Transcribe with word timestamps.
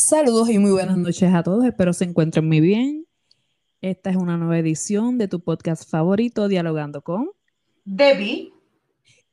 Saludos 0.00 0.48
y 0.48 0.58
muy 0.58 0.70
buenas 0.70 0.96
noches 0.96 1.32
a 1.34 1.42
todos. 1.42 1.62
Espero 1.62 1.92
se 1.92 2.04
encuentren 2.04 2.48
muy 2.48 2.60
bien. 2.60 3.06
Esta 3.82 4.08
es 4.08 4.16
una 4.16 4.38
nueva 4.38 4.58
edición 4.58 5.18
de 5.18 5.28
tu 5.28 5.40
podcast 5.40 5.88
favorito, 5.88 6.48
Dialogando 6.48 7.02
con 7.02 7.28
Debbie 7.84 8.50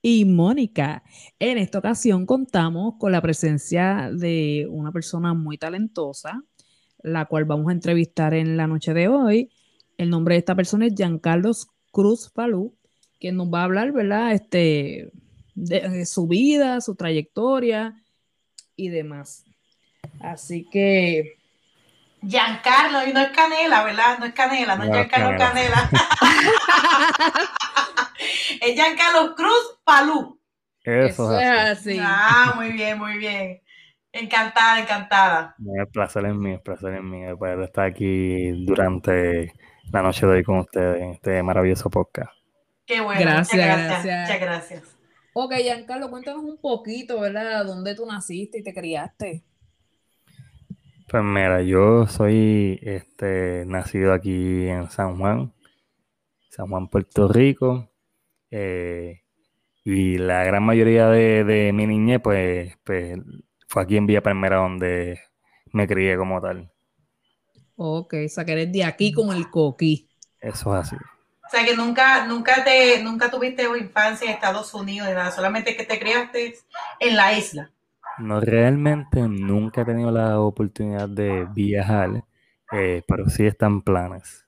y 0.02 0.26
Mónica. 0.26 1.04
En 1.40 1.58
esta 1.58 1.80
ocasión 1.80 2.26
contamos 2.26 2.96
con 3.00 3.14
la 3.14 3.22
presencia 3.22 4.12
de 4.14 4.68
una 4.70 4.92
persona 4.92 5.34
muy 5.34 5.58
talentosa, 5.58 6.44
la 7.02 7.26
cual 7.28 7.46
vamos 7.46 7.70
a 7.70 7.72
entrevistar 7.72 8.34
en 8.34 8.58
la 8.58 8.68
noche 8.68 8.94
de 8.94 9.08
hoy. 9.08 9.50
El 9.98 10.10
nombre 10.10 10.36
de 10.36 10.40
esta 10.40 10.54
persona 10.54 10.88
es 10.88 10.96
Giancarlos 10.96 11.70
Cruz 11.92 12.30
Falú, 12.30 12.76
quien 13.22 13.38
nos 13.38 13.48
va 13.48 13.62
a 13.62 13.64
hablar, 13.64 13.94
¿verdad? 13.94 14.34
Este, 14.34 15.14
de 15.56 16.06
su 16.06 16.28
vida, 16.28 16.82
su 16.82 16.96
trayectoria 16.96 18.04
y 18.76 18.90
demás. 18.90 19.47
Así 20.22 20.68
que. 20.70 21.38
Giancarlo, 22.22 23.08
y 23.08 23.14
no 23.14 23.20
es 23.20 23.30
Canela, 23.30 23.84
¿verdad? 23.84 24.18
No 24.20 24.26
es 24.26 24.34
Canela, 24.34 24.76
no, 24.76 24.86
es 24.86 24.90
Giancarlo 24.90 25.38
Canela. 25.38 25.90
es 28.62 28.74
Giancarlo 28.74 29.36
Cruz 29.36 29.80
Palú. 29.84 30.40
Eso, 30.84 31.40
es 31.40 31.48
así. 31.48 32.00
Ah, 32.02 32.54
muy 32.56 32.72
bien, 32.72 32.98
muy 32.98 33.18
bien. 33.18 33.62
Encantada, 34.12 34.80
encantada. 34.80 35.56
El 35.60 35.88
placer 35.88 36.26
es 36.26 36.34
mío, 36.34 36.56
el 36.56 36.62
placer 36.62 36.96
es 36.96 37.04
mío 37.04 37.38
poder 37.38 37.62
estar 37.62 37.86
aquí 37.86 38.66
durante 38.66 39.54
la 39.92 40.02
noche 40.02 40.26
de 40.26 40.34
hoy 40.34 40.44
con 40.44 40.60
ustedes 40.60 41.02
en 41.02 41.12
este 41.12 41.44
maravilloso 41.44 41.90
podcast. 41.90 42.32
Qué 42.86 43.02
bueno. 43.02 43.22
Gracias, 43.22 43.66
gracias. 43.66 44.22
Muchas 44.22 44.42
gracias. 44.42 44.98
Ok, 45.34 45.54
Giancarlo, 45.56 46.10
cuéntanos 46.10 46.44
un 46.44 46.58
poquito, 46.58 47.20
¿verdad? 47.20 47.66
¿Dónde 47.66 47.94
tú 47.94 48.06
naciste 48.06 48.60
y 48.60 48.64
te 48.64 48.74
criaste? 48.74 49.44
Pues 51.10 51.24
mira, 51.24 51.62
yo 51.62 52.06
soy 52.06 52.80
este, 52.82 53.64
nacido 53.66 54.12
aquí 54.12 54.68
en 54.68 54.92
San 54.92 55.18
Juan, 55.18 55.54
San 56.50 56.68
Juan, 56.68 56.90
Puerto 56.90 57.30
Rico. 57.30 57.90
Eh, 58.52 59.22
y 59.86 60.18
la 60.18 60.44
gran 60.44 60.64
mayoría 60.64 61.08
de, 61.08 61.72
mi 61.74 61.88
niñez, 61.88 62.20
pues, 62.22 62.78
pues, 62.84 63.18
fue 63.70 63.84
aquí 63.84 63.96
en 63.96 64.06
Villa 64.06 64.22
Palmera 64.22 64.58
donde 64.58 65.22
me 65.72 65.88
crié 65.88 66.18
como 66.18 66.42
tal. 66.42 66.70
Ok, 67.78 68.16
o 68.26 68.30
sea 68.30 68.44
que 68.44 68.52
eres 68.52 68.74
de 68.74 68.84
aquí 68.84 69.14
como 69.14 69.32
el 69.32 69.50
coquí. 69.50 70.10
Eso 70.42 70.76
es 70.76 70.88
así. 70.88 70.98
O 70.98 71.50
sea 71.50 71.64
que 71.64 71.74
nunca, 71.74 72.26
nunca 72.26 72.66
te, 72.66 73.02
nunca 73.02 73.32
tuviste 73.32 73.64
infancia 73.64 74.28
en 74.28 74.34
Estados 74.34 74.74
Unidos, 74.74 75.08
nada, 75.08 75.32
solamente 75.32 75.78
que 75.78 75.86
te 75.86 75.98
criaste 75.98 76.56
en 77.00 77.16
la 77.16 77.32
isla. 77.32 77.72
No, 78.20 78.40
realmente 78.40 79.22
nunca 79.22 79.82
he 79.82 79.86
tenido 79.86 80.12
la 80.12 80.40
oportunidad 80.40 81.08
de 81.08 81.48
viajar, 81.54 82.24
eh, 82.72 83.04
pero 83.08 83.30
sí 83.30 83.46
están 83.46 83.82
planes. 83.82 84.46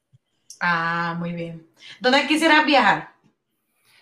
Ah, 0.60 1.16
muy 1.18 1.34
bien. 1.34 1.68
¿Dónde 2.00 2.28
quisieras 2.28 2.66
viajar? 2.66 3.10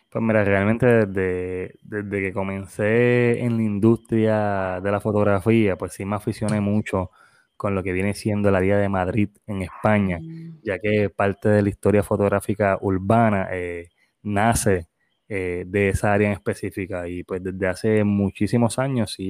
Pues 0.10 0.24
mira, 0.24 0.44
realmente 0.44 0.86
desde, 1.06 1.76
desde 1.84 2.22
que 2.22 2.34
comencé 2.34 3.44
en 3.44 3.58
la 3.58 3.64
industria 3.64 4.80
de 4.82 4.92
la 4.92 5.02
fotografía, 5.02 5.78
pues 5.78 5.94
sí 5.94 6.06
me 6.06 6.16
aficioné 6.16 6.62
mucho 6.62 7.12
con 7.58 7.76
lo 7.76 7.84
que 7.84 7.92
viene 7.92 8.14
siendo 8.14 8.50
la 8.52 8.62
Día 8.62 8.78
de 8.78 8.88
Madrid 8.88 9.30
en 9.48 9.64
España, 9.64 10.20
mm. 10.22 10.62
ya 10.64 10.80
que 10.80 11.10
parte 11.10 11.50
de 11.50 11.62
la 11.62 11.70
historia 11.70 12.04
fotográfica 12.04 12.78
urbana 12.80 13.50
eh, 13.52 13.90
nace 14.22 14.88
eh, 15.30 15.64
de 15.68 15.90
esa 15.90 16.14
área 16.14 16.28
en 16.28 16.34
específica. 16.34 17.08
Y 17.08 17.24
pues 17.24 17.44
desde 17.44 17.68
hace 17.68 18.04
muchísimos 18.04 18.80
años 18.80 19.14
sí 19.14 19.30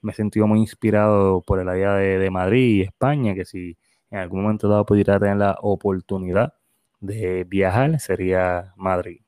me 0.00 0.12
he 0.12 0.14
sentido 0.14 0.46
muy 0.46 0.60
inspirado 0.60 1.42
por 1.42 1.60
el 1.60 1.68
área 1.68 1.94
de, 1.94 2.30
Madrid 2.30 2.76
y 2.76 2.82
España, 2.82 3.34
que 3.34 3.44
si 3.44 3.76
en 4.10 4.18
algún 4.18 4.42
momento 4.42 4.68
dado 4.68 4.86
pudiera 4.86 5.18
tener 5.18 5.36
la 5.36 5.58
oportunidad 5.60 6.54
de 7.00 7.44
viajar, 7.44 8.00
sería 8.00 8.72
Madrid. 8.76 9.20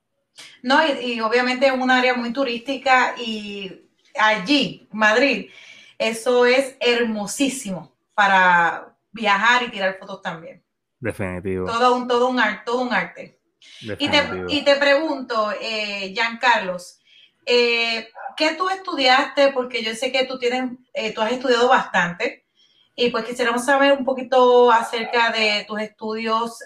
No, 0.63 0.79
y, 1.03 1.21
obviamente 1.21 1.67
es 1.67 1.73
un 1.73 1.91
área 1.91 2.15
muy 2.15 2.33
turística 2.33 3.15
y 3.19 3.91
allí, 4.19 4.89
Madrid, 4.93 5.51
eso 5.99 6.47
es 6.47 6.77
hermosísimo 6.81 7.93
para 8.15 8.97
viajar 9.13 9.65
y 9.65 9.71
tirar 9.71 9.99
fotos 9.99 10.23
también. 10.23 10.63
Definitivo. 10.99 11.67
Todo 11.67 11.97
un, 11.97 12.09
todo 12.09 12.29
un, 12.29 12.41
todo 12.65 12.81
un 12.81 12.93
arte. 12.93 13.40
Y 13.81 14.09
te, 14.09 14.23
y 14.49 14.63
te, 14.63 14.77
pregunto, 14.77 15.53
eh, 15.61 16.13
Giancarlos, 16.15 17.01
eh, 17.47 18.09
¿qué 18.37 18.55
tú 18.55 18.69
estudiaste? 18.69 19.53
Porque 19.53 19.83
yo 19.83 19.95
sé 19.95 20.13
que 20.13 20.25
tú 20.27 20.39
tienes, 20.39 20.71
eh, 20.95 21.13
tú 21.13 21.21
has 21.21 21.33
estudiado 21.33 21.69
bastante 21.69 22.47
y 22.95 23.11
pues 23.11 23.25
quisiéramos 23.25 23.65
saber 23.65 23.93
un 23.93 24.05
poquito 24.05 24.71
acerca 24.71 25.31
de 25.31 25.65
tus 25.67 25.81
estudios, 25.81 26.59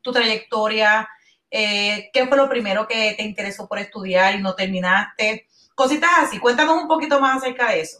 tu 0.00 0.12
trayectoria, 0.12 1.08
eh, 1.50 2.10
qué 2.12 2.26
fue 2.26 2.36
lo 2.36 2.48
primero 2.48 2.86
que 2.86 3.14
te 3.16 3.24
interesó 3.24 3.68
por 3.68 3.78
estudiar 3.78 4.34
y 4.34 4.42
no 4.42 4.54
terminaste, 4.54 5.46
cositas 5.74 6.10
así. 6.18 6.38
Cuéntanos 6.38 6.80
un 6.80 6.88
poquito 6.88 7.20
más 7.20 7.38
acerca 7.38 7.70
de 7.70 7.80
eso. 7.80 7.98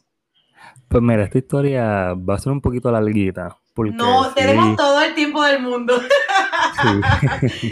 Pues 0.89 1.03
mira, 1.03 1.25
esta 1.25 1.39
historia 1.39 2.15
va 2.15 2.35
a 2.35 2.39
ser 2.39 2.53
un 2.53 2.61
poquito 2.61 2.91
larguita, 2.91 3.59
no, 3.75 4.33
tenemos 4.35 4.77
todo 4.77 5.01
el 5.01 5.15
tiempo 5.15 5.43
del 5.43 5.63
mundo. 5.63 5.95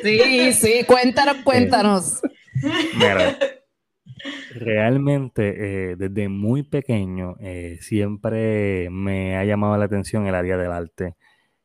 Sí, 0.02 0.52
sí, 0.52 0.84
cuéntanos, 0.86 1.36
cuéntanos. 1.44 2.20
Mira, 2.94 3.38
realmente 4.54 5.92
eh, 5.92 5.96
desde 5.96 6.28
muy 6.28 6.62
pequeño 6.62 7.36
eh, 7.40 7.78
siempre 7.80 8.88
me 8.90 9.36
ha 9.36 9.44
llamado 9.44 9.76
la 9.76 9.84
atención 9.84 10.26
el 10.26 10.34
área 10.34 10.56
del 10.56 10.72
arte. 10.72 11.16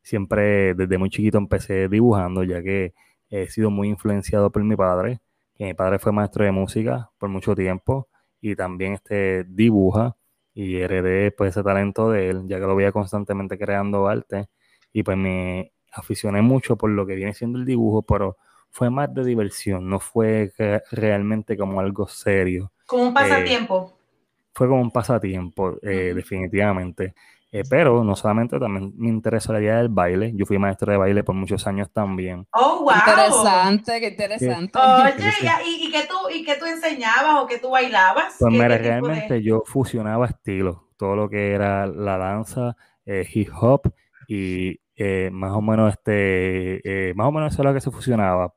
Siempre 0.02 0.76
desde 0.76 0.98
muy 0.98 1.10
chiquito 1.10 1.38
empecé 1.38 1.88
dibujando, 1.90 2.44
ya 2.44 2.62
que 2.62 2.94
he 3.30 3.48
sido 3.50 3.72
muy 3.72 3.90
influenciado 3.90 4.52
por 4.52 4.64
mi 4.64 4.76
padre, 4.76 5.20
que 5.56 5.66
mi 5.66 5.74
padre 5.74 6.00
fue 6.00 6.12
maestro 6.12 6.46
de 6.46 6.52
música 6.52 7.10
por 7.18 7.30
mucho 7.30 7.56
tiempo 7.56 8.08
y 8.42 8.56
también 8.56 8.94
este, 8.94 9.46
dibuja 9.46 10.16
y 10.54 10.78
heredé 10.78 11.32
pues 11.32 11.52
ese 11.52 11.64
talento 11.64 12.12
de 12.12 12.30
él, 12.30 12.44
ya 12.48 12.60
que 12.60 12.68
lo 12.68 12.76
veía 12.76 12.92
constantemente 12.92 13.58
creando 13.58 14.08
arte 14.08 14.48
y 14.94 15.04
pues 15.04 15.18
me 15.18 15.74
aficioné 15.96 16.42
mucho 16.42 16.76
por 16.76 16.90
lo 16.90 17.06
que 17.06 17.16
viene 17.16 17.34
siendo 17.34 17.58
el 17.58 17.66
dibujo, 17.66 18.04
pero 18.04 18.38
fue 18.70 18.90
más 18.90 19.14
de 19.14 19.24
diversión, 19.24 19.90
no 19.90 20.00
fue 20.00 20.52
realmente 20.92 21.58
como 21.58 21.80
algo 21.80 22.08
serio. 22.08 22.72
Como 22.86 23.04
un 23.04 23.14
pasatiempo. 23.14 23.94
Eh, 23.98 24.06
fue 24.54 24.68
como 24.68 24.82
un 24.82 24.92
pasatiempo, 24.92 25.78
eh, 25.82 26.14
definitivamente. 26.16 27.14
Eh, 27.52 27.64
pero 27.70 28.04
no 28.04 28.18
solamente 28.18 28.60
también 28.60 28.94
me 28.98 29.08
interesa 29.08 29.54
la 29.54 29.62
idea 29.62 29.78
del 29.78 29.88
baile. 29.88 30.34
Yo 30.36 30.46
fui 30.46 30.58
maestro 30.58 30.92
de 30.92 30.98
baile 30.98 31.24
por 31.24 31.36
muchos 31.36 31.66
años 31.68 31.90
también. 31.90 32.46
Oh, 32.52 32.82
wow. 32.82 32.94
Interesante, 32.96 34.00
qué 34.02 34.08
interesante. 34.10 34.78
Oye, 34.78 35.32
¿y, 35.66 35.88
y, 35.88 35.92
qué 35.92 36.04
tú, 36.04 36.16
¿y 36.34 36.44
qué 36.44 36.56
tú 36.58 36.66
enseñabas 36.66 37.42
o 37.42 37.48
qué 37.48 37.58
tú 37.60 37.70
bailabas? 37.70 38.36
Pues 38.40 38.52
mira, 38.52 38.78
realmente 38.78 39.42
yo 39.42 39.64
fusionaba 39.66 40.26
estilos. 40.26 40.80
Todo 40.98 41.16
lo 41.16 41.30
que 41.30 41.54
era 41.54 41.88
la 41.88 42.18
danza, 42.18 42.76
eh, 43.06 43.26
hip 43.34 43.50
hop 43.58 43.94
y 44.28 44.80
eh, 44.96 45.30
más 45.32 45.52
o 45.54 45.62
menos 45.62 45.94
este, 45.94 47.14
más 47.16 47.28
o 47.28 47.32
menos 47.32 47.54
eso 47.54 47.62
es 47.62 47.66
lo 47.66 47.74
que 47.74 47.82
se 47.82 47.92
fusionaba. 47.92 48.54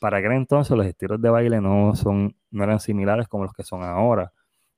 Para 0.00 0.18
aquel 0.18 0.32
entonces 0.32 0.76
los 0.76 0.86
estilos 0.86 1.20
de 1.22 1.30
baile 1.30 1.60
no 1.60 1.94
son, 1.94 2.36
no 2.50 2.64
eran 2.64 2.80
similares 2.80 3.28
como 3.28 3.44
los 3.44 3.52
que 3.52 3.62
son 3.64 3.82
ahora. 3.84 4.32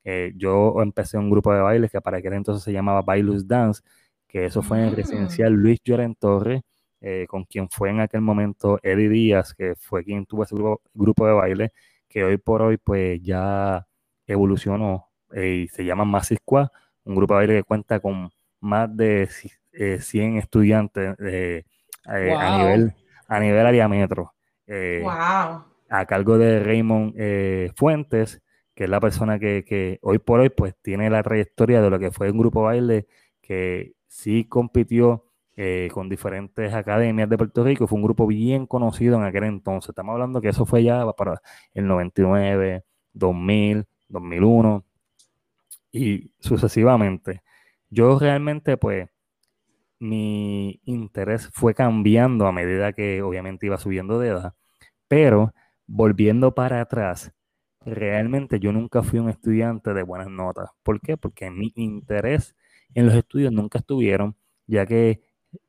Eh, 0.05 0.33
yo 0.37 0.75
empecé 0.83 1.17
un 1.17 1.31
grupo 1.31 1.53
de 1.55 1.61
baile 1.63 1.89
que 1.89 2.01
para 2.01 2.19
aquel 2.19 2.35
entonces 2.35 2.63
se 2.63 2.73
llamaba 2.73 3.03
Bailus 3.03 3.49
Dance, 3.49 3.83
que 4.29 4.45
eso 4.47 4.63
fue 4.63 4.79
en 4.79 4.85
el 4.85 4.93
mm. 4.93 4.97
residencial 4.97 5.53
Luis 5.55 5.79
Lloren 5.83 6.15
Torres, 6.15 6.63
eh, 7.01 7.27
con 7.29 7.45
quien 7.45 7.69
fue 7.71 7.91
en 7.91 8.01
aquel 8.01 8.21
momento 8.21 8.79
Eddie 8.83 9.09
Díaz, 9.09 9.55
que 9.55 9.75
fue 9.77 10.05
quien 10.05 10.27
tuvo 10.27 10.45
ese 10.45 10.55
grupo, 10.95 11.27
de 11.27 11.33
baile, 11.33 11.73
que 12.09 12.25
hoy 12.25 12.37
por 12.39 12.63
hoy 12.63 12.77
pues 12.77 13.21
ya 13.23 13.87
evolucionó 14.27 15.09
eh, 15.33 15.65
y 15.65 15.69
se 15.69 15.85
llama 15.85 16.05
Masisqua, 16.05 16.71
un 17.05 17.15
grupo 17.15 17.35
de 17.35 17.39
baile 17.39 17.55
que 17.57 17.65
cuenta 17.65 18.01
con 18.01 18.31
más 18.61 18.95
de 18.97 19.29
100 19.75 20.37
estudiantes 20.37 21.17
a 22.07 22.59
nivel 22.59 22.95
a 23.27 23.41
nivel 23.41 23.67
área 23.67 23.89
metro. 23.89 24.35
A 25.91 26.07
cargo 26.07 26.39
de 26.39 26.61
Raymond 26.61 27.15
Fuentes, 27.77 28.43
que 28.75 28.85
es 28.85 28.91
la 28.91 29.01
persona 29.01 29.39
que, 29.39 29.99
hoy 30.03 30.19
por 30.19 30.41
hoy 30.41 30.51
pues 30.51 30.75
tiene 30.83 31.09
la 31.11 31.23
trayectoria 31.23 31.81
de 31.81 31.91
lo 31.91 31.99
que 31.99 32.11
fue 32.11 32.31
un 32.31 32.39
grupo 32.39 32.63
baile 32.63 33.07
que 33.41 33.95
sí 34.07 34.45
compitió 34.45 35.27
eh, 35.57 35.89
con 35.93 36.09
diferentes 36.09 36.75
academias 36.75 37.29
de 37.29 37.39
Puerto 37.39 37.63
Rico, 37.63 37.87
fue 37.87 37.97
un 37.97 38.03
grupo 38.03 38.27
bien 38.27 38.67
conocido 38.67 39.17
en 39.17 39.23
aquel 39.23 39.45
entonces. 39.45 39.91
Estamos 39.91 40.15
hablando 40.15 40.41
que 40.41 40.49
eso 40.49 40.67
fue 40.67 40.83
ya 40.83 41.07
para 41.13 41.41
el 41.75 41.87
99, 41.87 42.85
2000, 43.13 43.87
2001 44.09 44.85
y 45.93 46.33
sucesivamente. 46.41 47.43
Yo 47.89 48.19
realmente 48.19 48.77
pues 48.77 49.09
mi 49.99 50.81
interés 50.85 51.49
fue 51.53 51.75
cambiando 51.75 52.47
a 52.47 52.53
medida 52.53 52.93
que 52.93 53.23
obviamente 53.23 53.67
iba 53.67 53.79
subiendo 53.79 54.19
de 54.19 54.29
edad, 54.29 54.55
pero 55.09 55.55
volviendo 55.87 56.55
para 56.55 56.81
atrás, 56.81 57.33
realmente 57.81 58.61
yo 58.61 58.73
nunca 58.73 59.03
fui 59.03 59.19
un 59.19 59.31
estudiante 59.31 59.95
de 59.95 60.03
buenas 60.03 60.29
notas. 60.29 60.71
¿Por 60.83 61.01
qué? 61.01 61.17
Porque 61.17 61.51
mi 61.51 61.73
interés 61.77 62.55
en 62.95 63.07
los 63.07 63.15
estudios 63.15 63.53
nunca 63.53 63.79
estuvieron, 63.79 64.37
ya 64.67 64.87
que 64.87 65.23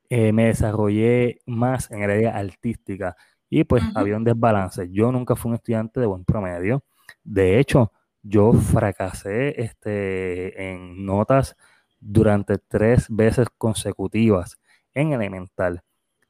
eh, 0.09 0.31
me 0.31 0.45
desarrollé 0.47 1.39
más 1.45 1.91
en 1.91 2.03
el 2.03 2.11
área 2.11 2.37
artística 2.37 3.15
y 3.49 3.63
pues 3.63 3.83
había 3.95 4.17
un 4.17 4.23
desbalance. 4.23 4.89
Yo 4.91 5.11
nunca 5.11 5.35
fui 5.35 5.49
un 5.49 5.55
estudiante 5.55 5.99
de 5.99 6.05
buen 6.05 6.25
promedio. 6.25 6.83
De 7.23 7.59
hecho, 7.59 7.91
yo 8.21 8.53
fracasé 8.53 9.61
este, 9.61 10.71
en 10.71 11.05
notas 11.05 11.55
durante 12.05 12.59
tres 12.59 13.07
veces 13.09 13.47
consecutivas 13.57 14.59
en 14.93 15.13
elemental, 15.13 15.81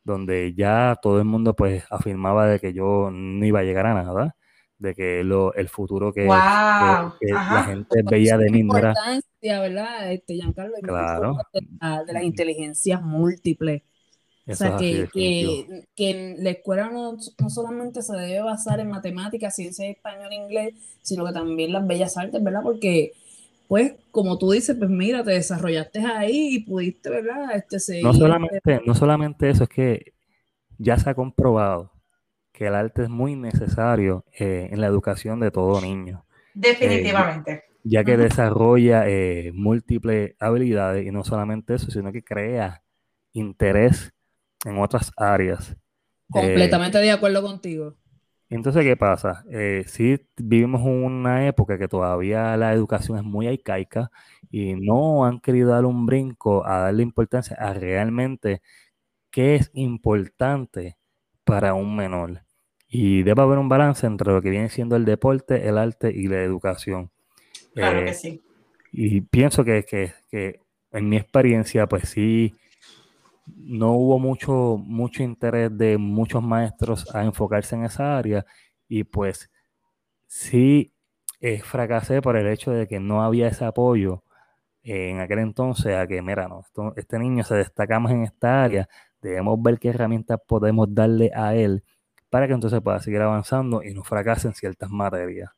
donde 0.04 0.54
ya 0.56 0.98
todo 1.02 1.20
el 1.20 1.26
mundo 1.26 1.54
pues 1.56 1.84
afirmaba 1.90 2.48
de 2.48 2.60
que 2.60 2.74
yo 2.74 3.10
no 3.12 3.46
iba 3.46 3.60
a 3.60 3.64
llegar 3.64 3.86
a 3.86 3.94
nada, 3.94 4.36
de 4.78 4.96
que 4.96 5.24
lo, 5.24 5.54
el 5.54 5.68
futuro 5.68 6.14
que, 6.14 6.26
la 6.26 7.64
gente 7.66 8.02
veía 8.10 8.38
de 8.38 8.50
mí 8.50 8.64
no 8.64 8.78
era... 8.78 8.94
¿verdad? 9.42 10.12
Este, 10.12 10.36
Giancarlo, 10.36 10.76
claro. 10.82 11.38
de, 11.54 12.14
las 12.14 12.24
inteligencias 12.24 13.02
múltiples. 13.02 13.84
o 14.48 14.56
sea, 14.56 14.78
que, 14.78 15.10
que, 15.14 15.86
que, 15.94 16.36
la 16.40 16.52
escuela 16.52 16.90
no, 16.90 17.18
no, 17.40 17.50
solamente 17.50 18.02
se 18.02 18.16
debe 18.16 18.42
basar 18.42 18.80
en 18.80 18.90
matemáticas, 18.90 19.56
ciencia, 19.56 19.88
español, 19.88 20.32
inglés, 20.34 20.74
sino 21.02 21.26
que 21.26 21.34
también 21.34 21.74
las 21.74 21.86
bellas 21.86 22.18
artes, 22.18 22.42
¿verdad? 22.42 22.62
Porque 22.64 23.14
pues, 23.68 23.96
como 24.12 24.38
tú 24.38 24.52
dices, 24.52 24.76
pues 24.78 24.90
mira, 24.90 25.24
te 25.24 25.32
desarrollaste 25.32 26.00
ahí 26.00 26.56
y 26.56 26.60
pudiste, 26.66 27.10
¿verdad? 27.10 27.56
Este, 27.56 27.80
seguir. 27.80 28.04
No 28.04 28.14
solamente, 28.14 28.82
no 28.86 28.96
solamente 28.96 29.50
eso, 29.50 29.64
es 29.64 29.70
que 29.70 30.14
ya 30.78 30.98
se 30.98 31.10
ha 31.10 31.16
comprobado 31.16 31.92
que 32.52 32.68
el 32.68 32.76
arte 32.76 33.04
es 33.04 33.10
muy 33.10 33.36
necesario 33.36 34.26
eh, 34.40 34.70
en 34.72 34.80
la 34.80 34.88
educación 34.88 35.40
de 35.40 35.52
todo 35.52 35.82
niño. 35.82 36.26
Definitivamente. 36.54 37.52
Eh, 37.52 37.64
ya 37.84 38.04
que 38.04 38.18
desarrolla 38.18 39.08
eh, 39.08 39.52
múltiples 39.54 40.36
habilidades 40.40 41.06
y 41.06 41.12
no 41.12 41.24
solamente 41.24 41.76
eso, 41.76 41.92
sino 41.92 42.12
que 42.12 42.24
crea 42.24 42.82
interés 43.34 44.14
en 44.64 44.80
otras 44.80 45.12
áreas. 45.18 45.76
Completamente 46.30 46.98
de 46.98 47.12
acuerdo 47.12 47.44
contigo. 47.44 47.96
Entonces, 48.56 48.84
¿qué 48.84 48.96
pasa? 48.96 49.44
Eh, 49.52 49.84
sí 49.86 50.18
vivimos 50.38 50.82
una 50.84 51.46
época 51.48 51.78
que 51.78 51.88
todavía 51.88 52.56
la 52.56 52.74
educación 52.74 53.18
es 53.18 53.24
muy 53.24 53.48
arcaica 53.48 54.12
y 54.50 54.76
no 54.76 55.26
han 55.26 55.42
querido 55.42 55.72
dar 55.72 55.86
un 55.86 56.06
brinco 56.06 56.66
a 56.66 56.80
darle 56.80 57.04
importancia 57.04 57.58
a 57.60 57.74
realmente 57.74 58.62
qué 59.30 59.56
es 59.56 59.72
importante 59.74 60.98
para 61.44 61.74
un 61.74 61.96
menor. 61.96 62.44
Y 62.88 63.24
debe 63.24 63.42
haber 63.42 63.58
un 63.58 63.68
balance 63.68 64.08
entre 64.08 64.32
lo 64.32 64.42
que 64.42 64.50
viene 64.50 64.70
siendo 64.70 64.96
el 64.96 65.04
deporte, 65.04 65.68
el 65.68 65.78
arte 65.78 66.12
y 66.16 66.28
la 66.28 66.42
educación. 66.42 67.12
Claro 67.74 68.06
que 68.06 68.12
eh, 68.12 68.14
sí. 68.14 68.42
Y 68.94 69.20
pienso 69.20 69.66
que, 69.66 69.84
que, 69.84 70.14
que 70.30 70.62
en 70.92 71.10
mi 71.10 71.18
experiencia, 71.18 71.88
pues 71.88 72.08
sí, 72.08 72.56
no 73.46 73.94
hubo 73.94 74.20
mucho, 74.20 74.78
mucho 74.78 75.24
interés 75.24 75.76
de 75.78 75.98
muchos 75.98 76.42
maestros 76.44 77.14
a 77.16 77.24
enfocarse 77.24 77.76
en 77.76 77.86
esa 77.86 78.18
área 78.18 78.46
y 78.88 79.04
pues 79.04 79.50
sí 80.28 80.94
eh, 81.42 81.62
fracasé 81.62 82.22
por 82.22 82.38
el 82.38 82.48
hecho 82.48 82.72
de 82.72 82.88
que 82.88 83.00
no 83.00 83.24
había 83.24 83.48
ese 83.48 83.66
apoyo 83.66 84.24
en 84.84 85.20
aquel 85.20 85.40
entonces 85.40 85.96
a 85.96 86.06
que, 86.08 86.22
mira, 86.22 86.48
no, 86.48 86.64
este 86.96 87.18
niño 87.18 87.44
se 87.44 87.56
destaca 87.56 88.00
más 88.00 88.12
en 88.12 88.24
esta 88.24 88.64
área, 88.64 88.88
debemos 89.22 89.62
ver 89.62 89.80
qué 89.80 89.90
herramientas 89.90 90.40
podemos 90.48 90.94
darle 90.94 91.32
a 91.36 91.56
él 91.56 91.84
para 92.30 92.48
que 92.48 92.54
entonces 92.54 92.82
pueda 92.82 93.00
seguir 93.00 93.22
avanzando 93.22 93.82
y 93.82 93.94
no 93.94 94.04
fracase 94.04 94.48
en 94.48 94.54
ciertas 94.54 94.90
materias. 94.92 95.52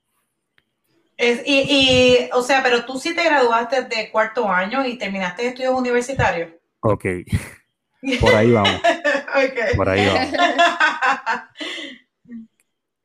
y, 1.18 1.44
y, 1.46 2.30
o 2.34 2.42
sea, 2.42 2.64
pero 2.64 2.86
tú 2.86 3.00
sí 3.00 3.14
te 3.14 3.24
graduaste 3.24 3.84
de 3.84 4.10
cuarto 4.12 4.48
año 4.48 4.86
y 4.86 4.98
terminaste 4.98 5.48
estudios 5.48 5.74
universitarios. 5.74 6.52
Ok. 6.80 7.06
Por 8.22 8.36
ahí 8.36 8.52
vamos. 8.52 8.82
Por 9.76 9.90
ahí 9.90 10.06
vamos. 10.08 10.34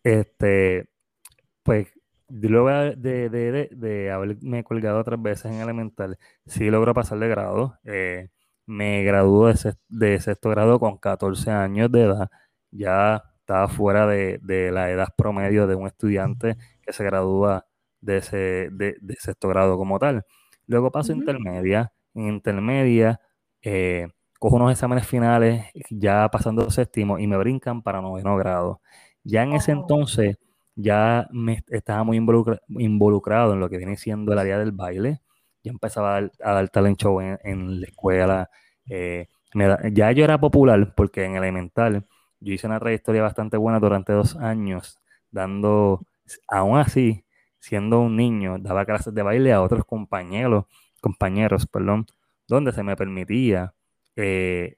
Este, 0.05 0.89
pues, 1.63 1.89
luego 2.29 2.71
de, 2.71 3.29
de, 3.29 3.69
de, 3.71 4.11
haberme 4.11 4.65
colgado 4.65 4.99
otras 5.01 5.21
veces 5.23 5.47
en 5.53 5.61
elemental, 5.61 6.19
sí 6.47 6.71
logro 6.71 6.95
pasar 6.95 7.19
de 7.19 7.29
grado. 7.29 7.79
Eh, 7.85 8.31
me 8.67 9.03
graduó 9.05 9.53
de, 9.89 10.21
sexto, 10.21 10.51
grado 10.51 10.79
con 10.81 10.99
14 10.99 11.51
años 11.51 11.91
de 11.93 12.03
edad. 12.03 12.31
Ya 12.71 13.23
estaba 13.41 13.69
fuera 13.69 14.07
de, 14.07 14.41
la 14.73 14.91
edad 14.91 15.09
promedio 15.17 15.67
de 15.67 15.75
un 15.75 15.87
estudiante 15.87 16.57
que 16.83 16.93
se 16.93 17.05
gradúa 17.05 17.67
de, 18.01 18.19
ese, 18.19 18.69
de, 18.73 18.97
sexto 19.19 19.49
grado 19.49 19.77
como 19.77 19.99
tal. 19.99 20.25
Luego 20.67 20.91
paso 20.91 21.13
a 21.13 21.17
intermedia. 21.17 21.93
En 22.15 22.29
intermedia, 22.29 23.21
eh, 23.63 24.09
cojo 24.43 24.57
unos 24.57 24.73
exámenes 24.73 25.07
finales 25.07 25.67
ya 25.89 26.29
pasando 26.29 26.69
séptimo 26.69 27.17
y 27.17 27.29
me 27.29 27.37
brincan 27.37 27.81
para 27.81 28.01
noveno 28.01 28.37
grado. 28.37 28.81
Ya 29.23 29.45
en 29.45 29.53
ese 29.53 29.73
oh. 29.73 29.77
entonces 29.77 30.37
ya 30.75 31.29
me 31.31 31.63
estaba 31.69 32.03
muy 32.03 32.17
involucrado 32.17 33.53
en 33.53 33.61
lo 33.61 33.71
que 33.71 33.77
viene 33.77 33.97
siendo 33.97 34.33
el 34.33 34.41
área 34.41 34.59
del 34.59 34.73
baile. 34.73 35.21
Ya 35.63 35.71
empezaba 35.71 36.17
a 36.17 36.53
dar, 36.55 36.69
talent 36.71 36.99
show 37.01 37.21
en, 37.21 37.81
la 37.81 37.87
escuela. 37.87 38.51
Eh, 38.89 39.29
ya 39.93 40.11
yo 40.11 40.25
era 40.25 40.41
popular 40.41 40.93
porque 40.97 41.25
en 41.25 41.37
elemental 41.37 42.05
yo 42.41 42.53
hice 42.53 42.67
una 42.67 42.81
trayectoria 42.81 43.23
bastante 43.23 43.57
buena 43.57 43.79
durante 43.79 44.13
dos 44.13 44.35
años, 44.35 44.99
dando, 45.31 46.05
aún 46.49 46.79
así, 46.79 47.25
siendo 47.61 48.01
un 48.01 48.17
niño, 48.17 48.59
daba 48.59 48.85
clases 48.87 49.15
de 49.15 49.23
baile 49.23 49.53
a 49.53 49.63
otros 49.63 49.85
compañeros, 49.85 50.65
compañeros, 51.01 51.69
perdón, 51.69 52.07
donde 52.49 52.73
se 52.73 52.83
me 52.83 52.97
permitía 52.97 53.73
eh, 54.17 54.77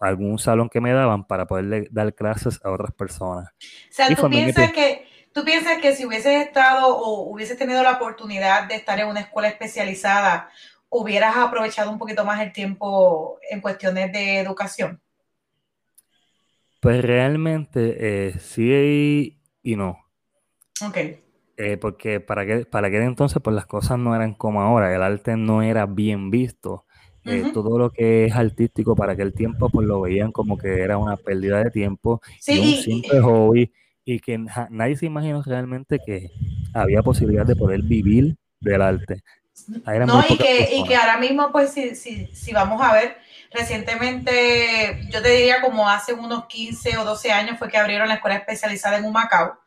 algún 0.00 0.38
salón 0.38 0.68
que 0.68 0.80
me 0.80 0.92
daban 0.92 1.26
para 1.26 1.46
poder 1.46 1.88
dar 1.90 2.14
clases 2.14 2.60
a 2.64 2.70
otras 2.70 2.92
personas. 2.92 3.48
O 3.48 3.92
sea, 3.92 4.14
¿tú 4.14 4.28
piensas, 4.30 4.72
que, 4.72 5.06
tú 5.32 5.44
piensas 5.44 5.78
que 5.80 5.94
si 5.94 6.06
hubieses 6.06 6.46
estado 6.46 6.96
o 6.96 7.30
hubieses 7.30 7.58
tenido 7.58 7.82
la 7.82 7.92
oportunidad 7.92 8.68
de 8.68 8.76
estar 8.76 8.98
en 8.98 9.08
una 9.08 9.20
escuela 9.20 9.48
especializada, 9.48 10.50
hubieras 10.88 11.36
aprovechado 11.36 11.90
un 11.90 11.98
poquito 11.98 12.24
más 12.24 12.40
el 12.40 12.52
tiempo 12.52 13.38
en 13.50 13.60
cuestiones 13.60 14.12
de 14.12 14.38
educación? 14.38 15.00
Pues 16.80 17.02
realmente 17.02 17.96
eh, 17.98 18.32
sí 18.38 19.40
y 19.62 19.76
no. 19.76 19.98
Ok. 20.86 20.96
Eh, 21.58 21.78
porque 21.78 22.20
para, 22.20 22.44
que, 22.44 22.66
para 22.66 22.88
aquel 22.88 23.02
entonces 23.02 23.40
pues 23.42 23.56
las 23.56 23.66
cosas 23.66 23.98
no 23.98 24.14
eran 24.14 24.34
como 24.34 24.60
ahora, 24.60 24.94
el 24.94 25.02
arte 25.02 25.36
no 25.36 25.62
era 25.62 25.86
bien 25.86 26.30
visto. 26.30 26.85
Eh, 27.26 27.50
todo 27.52 27.78
lo 27.78 27.90
que 27.90 28.26
es 28.26 28.34
artístico 28.34 28.94
para 28.94 29.12
aquel 29.12 29.32
tiempo, 29.32 29.68
pues 29.68 29.86
lo 29.86 30.00
veían 30.00 30.32
como 30.32 30.56
que 30.56 30.80
era 30.80 30.96
una 30.96 31.16
pérdida 31.16 31.62
de 31.64 31.70
tiempo 31.70 32.20
y 32.46 32.58
un 32.58 32.74
simple 32.82 33.20
hobby 33.20 33.72
y 34.04 34.20
que 34.20 34.38
nadie 34.70 34.96
se 34.96 35.06
imaginó 35.06 35.42
realmente 35.42 35.98
que 36.04 36.30
había 36.72 37.02
posibilidad 37.02 37.44
de 37.44 37.56
poder 37.56 37.82
vivir 37.82 38.36
del 38.60 38.82
arte. 38.82 39.22
no, 40.06 40.24
y 40.28 40.36
que, 40.36 40.68
y 40.76 40.84
que, 40.84 40.94
ahora 40.94 41.18
mismo, 41.18 41.50
pues 41.50 41.72
si, 41.72 41.96
si, 41.96 42.26
si 42.26 42.52
vamos 42.52 42.80
a 42.80 42.92
ver, 42.92 43.16
recientemente, 43.50 45.00
yo 45.10 45.20
te 45.20 45.30
diría 45.30 45.60
como 45.60 45.88
hace 45.88 46.12
unos 46.12 46.46
15 46.46 46.98
o 46.98 47.04
12 47.04 47.32
años 47.32 47.58
fue 47.58 47.68
que 47.68 47.78
abrieron 47.78 48.08
la 48.08 48.14
escuela 48.14 48.36
especializada 48.36 48.98
en 48.98 49.04
Humacao 49.04 49.58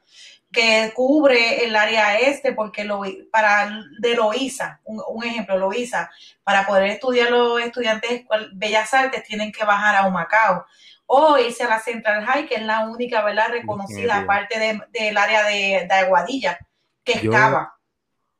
que 0.51 0.91
cubre 0.95 1.63
el 1.65 1.75
área 1.75 2.19
este, 2.19 2.53
porque 2.53 2.83
lo, 2.83 3.01
para 3.31 3.71
de 3.99 4.15
Loíza, 4.15 4.81
un, 4.83 5.23
ejemplo, 5.23 5.57
Loíza, 5.57 6.09
para 6.43 6.65
poder 6.65 6.89
estudiar 6.89 7.29
los 7.29 7.61
estudiantes 7.61 8.09
de 8.09 8.27
Bellas 8.53 8.93
Artes 8.93 9.23
tienen 9.23 9.51
que 9.51 9.63
bajar 9.63 9.95
a 9.95 10.07
Humacao 10.07 10.65
o 11.05 11.37
irse 11.37 11.63
a 11.63 11.69
la 11.69 11.79
Central 11.79 12.23
High, 12.25 12.47
que 12.47 12.55
es 12.55 12.63
la 12.63 12.87
única, 12.87 13.23
¿verdad?, 13.23 13.49
reconocida, 13.49 14.19
aparte 14.19 14.59
del 14.91 15.17
área 15.17 15.43
de, 15.43 15.87
de, 15.87 15.93
Aguadilla, 15.93 16.59
que 17.03 17.13
estaba. 17.13 17.75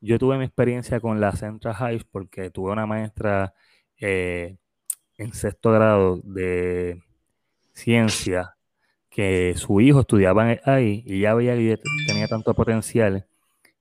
Yo 0.01 0.18
tuve 0.18 0.38
mi 0.38 0.46
experiencia 0.46 1.00
con 1.00 1.20
la 1.20 1.32
Central 1.32 1.74
High 1.74 2.06
porque 2.12 2.51
tuve 2.51 2.72
una 2.72 2.86
maestra 2.86 3.54
eh, 4.00 4.56
en 5.18 5.34
sexto 5.34 5.72
grado 5.72 6.22
de 6.24 7.01
ciencia 7.74 8.56
que 9.19 9.53
su 9.57 9.81
hijo 9.81 9.99
estudiaba 9.99 10.55
ahí 10.63 11.03
y 11.05 11.19
ya 11.19 11.33
veía 11.33 11.53
que 11.53 11.77
tenía 12.07 12.29
tanto 12.29 12.53
potencial 12.53 13.27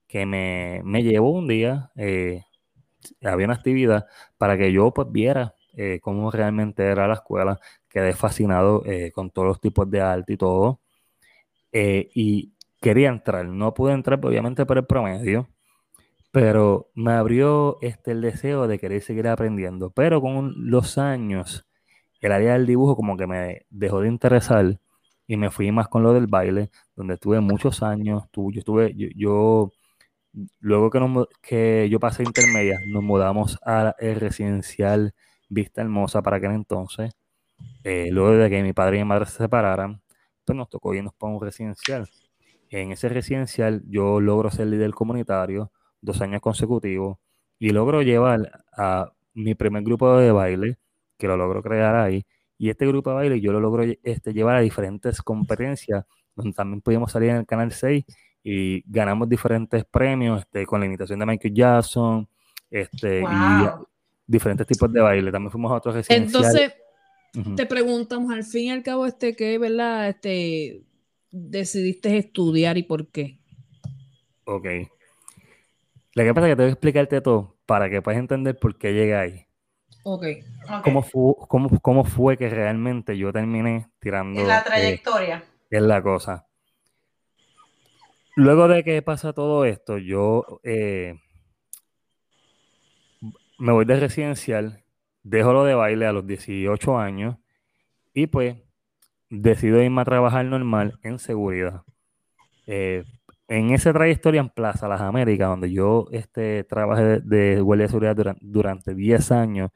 que 0.05 0.25
me, 0.25 1.01
llevó 1.01 1.31
un 1.31 1.47
día, 1.47 1.91
eh, 1.95 2.43
había 3.23 3.45
una 3.45 3.55
actividad 3.55 4.05
para 4.37 4.57
que 4.57 4.73
yo 4.73 4.93
pues 4.93 5.09
viera 5.09 5.55
eh, 5.77 6.01
cómo 6.01 6.29
realmente 6.29 6.83
era 6.83 7.07
la 7.07 7.13
escuela, 7.13 7.57
quedé 7.87 8.11
fascinado 8.11 8.83
eh, 8.85 9.13
con 9.13 9.29
todos 9.29 9.47
los 9.47 9.61
tipos 9.61 9.89
de 9.89 10.01
arte 10.01 10.33
y 10.33 10.37
todo, 10.37 10.81
y 11.71 12.51
quería 12.81 13.07
entrar, 13.07 13.45
no 13.45 13.73
pude 13.73 13.93
entrar 13.93 14.19
pues, 14.19 14.31
obviamente 14.31 14.65
por 14.65 14.77
el 14.77 14.85
promedio, 14.85 15.47
pero 16.31 16.89
me 16.95 17.13
abrió 17.13 17.77
este, 17.81 18.11
el 18.11 18.19
deseo 18.19 18.67
de 18.67 18.77
querer 18.77 19.01
seguir 19.01 19.29
aprendiendo, 19.29 19.89
pero 19.91 20.19
con 20.19 20.53
los 20.69 20.97
años 20.97 21.65
el 22.19 22.33
área 22.33 22.51
del 22.53 22.65
dibujo 22.65 22.97
como 22.97 23.15
que 23.15 23.25
me 23.25 23.65
dejó 23.69 24.01
de 24.01 24.09
interesar 24.09 24.79
y 25.29 25.37
me 25.37 25.51
fui 25.51 25.71
más 25.71 25.87
con 25.87 26.01
lo 26.01 26.11
del 26.11 26.25
baile, 26.25 26.71
donde 26.95 27.13
estuve 27.13 27.39
muchos 27.39 27.83
años. 27.83 28.23
yo 28.33 28.49
estuve, 28.55 28.95
yo, 28.95 29.71
luego 30.59 30.89
que, 30.89 30.99
que 31.41 31.89
yo 31.89 31.99
pasé 31.99 32.23
intermedia, 32.23 32.79
nos 32.87 33.03
mudamos 33.03 33.59
al 33.63 33.93
residencial 33.99 35.13
Vista 35.47 35.81
Hermosa 35.81 36.23
para 36.23 36.37
aquel 36.37 36.53
entonces. 36.53 37.11
Eh, 37.83 38.09
luego 38.11 38.31
de 38.31 38.49
que 38.49 38.63
mi 38.63 38.73
padre 38.73 38.97
y 38.97 38.99
mi 39.01 39.05
madre 39.05 39.27
se 39.27 39.37
separaran, 39.37 40.01
pues 40.45 40.57
nos 40.57 40.67
tocó 40.67 40.95
irnos 40.95 41.13
para 41.13 41.31
un 41.31 41.41
residencial. 41.41 42.09
En 42.71 42.91
ese 42.91 43.07
residencial 43.07 43.83
yo 43.87 44.19
logro 44.19 44.49
ser 44.49 44.65
líder 44.65 44.91
comunitario 44.95 45.71
dos 46.01 46.21
años 46.21 46.41
consecutivos 46.41 47.19
y 47.59 47.69
logro 47.69 48.01
llevar 48.01 48.63
a 48.75 49.11
mi 49.35 49.53
primer 49.53 49.83
grupo 49.83 50.17
de 50.17 50.31
baile, 50.31 50.79
que 51.19 51.27
lo 51.27 51.37
logro 51.37 51.61
crear 51.61 51.95
ahí, 51.95 52.25
y 52.59 52.69
este 52.69 52.85
grupo 52.85 53.09
de 53.09 53.15
baile 53.15 53.41
yo 53.41 53.53
lo 53.53 53.61
logro 53.61 53.85
este, 54.03 54.33
llevar 54.33 54.57
a 54.57 54.59
diferentes 54.59 55.21
competencias, 55.21 56.05
donde 56.35 56.51
también 56.53 56.81
pudimos 56.81 57.11
salir 57.11 57.29
en 57.29 57.37
el 57.37 57.45
Canal 57.45 57.71
6 57.71 58.03
y 58.43 58.83
ganamos 58.85 59.29
diferentes 59.29 59.85
premios 59.85 60.41
este, 60.41 60.65
con 60.65 60.81
la 60.81 60.85
imitación 60.85 61.19
de 61.19 61.25
Michael 61.25 61.53
Jackson, 61.53 62.27
este, 62.69 63.21
y 63.21 63.25
diferentes 64.27 64.67
tipos 64.67 64.91
de 64.91 64.99
baile. 64.99 65.31
También 65.31 65.51
fuimos 65.51 65.71
a 65.71 65.75
otros 65.75 65.95
residenciales. 65.95 66.73
Entonces, 67.33 67.55
te 67.55 67.65
preguntamos 67.65 68.31
al 68.33 68.43
fin 68.43 68.65
y 68.65 68.71
al 68.71 68.83
cabo, 68.83 69.05
este, 69.05 69.37
¿qué, 69.37 69.57
verdad? 69.57 70.09
Este, 70.09 70.83
decidiste 71.31 72.17
estudiar 72.17 72.77
y 72.77 72.83
por 72.83 73.07
qué. 73.07 73.39
Ok. 74.43 74.65
Lo 76.15 76.23
que 76.23 76.33
pasa 76.33 76.47
es 76.47 76.51
que 76.51 76.55
tengo 76.57 76.67
que 76.67 76.73
explicarte 76.73 77.21
todo 77.21 77.55
para 77.65 77.89
que 77.89 78.01
puedas 78.01 78.19
entender 78.19 78.59
por 78.59 78.77
qué 78.77 78.93
llegué 78.93 79.15
ahí. 79.15 79.48
Ok. 80.03 80.25
¿Cómo, 80.83 81.01
fue, 81.01 81.33
cómo, 81.81 82.03
fue 82.03 82.37
que 82.37 82.49
realmente 82.49 83.17
yo 83.17 83.33
terminé 83.33 83.89
tirando? 83.99 84.39
En 84.39 84.47
la 84.47 84.63
trayectoria. 84.63 85.43
es 85.69 85.81
la 85.81 86.01
cosa. 86.01 86.47
Luego 88.35 88.67
de 88.67 88.83
que 88.83 89.01
pasa 89.01 89.33
todo 89.33 89.65
esto, 89.65 89.97
yo 89.97 90.61
eh, 90.63 91.19
me 93.57 93.73
voy 93.73 93.85
de 93.85 93.99
residencial, 93.99 94.83
dejo 95.23 95.51
lo 95.51 95.65
de 95.65 95.75
baile 95.75 96.05
a 96.05 96.13
los 96.13 96.25
18 96.25 96.97
años 96.97 97.35
y 98.13 98.27
pues 98.27 98.55
decido 99.29 99.81
irme 99.81 100.01
a 100.01 100.05
trabajar 100.05 100.45
normal 100.45 100.99
en 101.03 101.19
seguridad. 101.19 101.81
Eh, 102.65 103.03
en 103.49 103.71
esa 103.71 103.91
trayectoria 103.91 104.41
en 104.41 104.49
Plaza 104.49 104.87
Las 104.87 105.01
Américas, 105.01 105.49
donde 105.49 105.71
yo 105.71 106.07
este, 106.11 106.63
trabajé 106.63 107.19
de, 107.19 107.59
guardia 107.61 107.87
de 107.87 107.89
seguridad 107.89 108.35
durante, 108.41 108.93
10 108.93 109.31
años, 109.31 109.71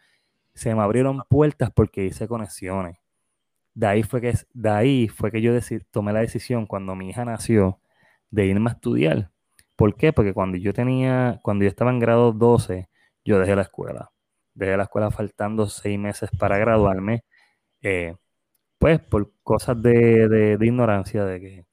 se 0.53 0.73
me 0.75 0.81
abrieron 0.81 1.23
puertas 1.29 1.71
porque 1.71 2.05
hice 2.05 2.27
conexiones. 2.27 2.97
De 3.73 3.87
ahí 3.87 4.03
fue 4.03 4.21
que, 4.21 4.33
de 4.53 4.69
ahí 4.69 5.07
fue 5.07 5.31
que 5.31 5.41
yo 5.41 5.53
tomé 5.91 6.13
la 6.13 6.21
decisión 6.21 6.67
cuando 6.67 6.95
mi 6.95 7.09
hija 7.09 7.25
nació 7.25 7.79
de 8.31 8.45
irme 8.47 8.69
a 8.71 8.73
estudiar. 8.73 9.31
¿Por 9.75 9.95
qué? 9.95 10.13
Porque 10.13 10.33
cuando 10.33 10.57
yo 10.57 10.73
tenía, 10.73 11.39
cuando 11.43 11.63
yo 11.63 11.69
estaba 11.69 11.91
en 11.91 11.99
grado 11.99 12.33
12, 12.33 12.89
yo 13.25 13.39
dejé 13.39 13.55
la 13.55 13.63
escuela. 13.63 14.11
Dejé 14.53 14.77
la 14.77 14.83
escuela 14.83 15.11
faltando 15.11 15.67
seis 15.67 15.99
meses 15.99 16.29
para 16.39 16.57
graduarme. 16.57 17.23
Eh, 17.81 18.15
pues 18.79 18.99
por 18.99 19.31
cosas 19.43 19.81
de, 19.81 20.57
ignorancia, 20.61 21.25
de 21.25 21.39
que 21.41 21.65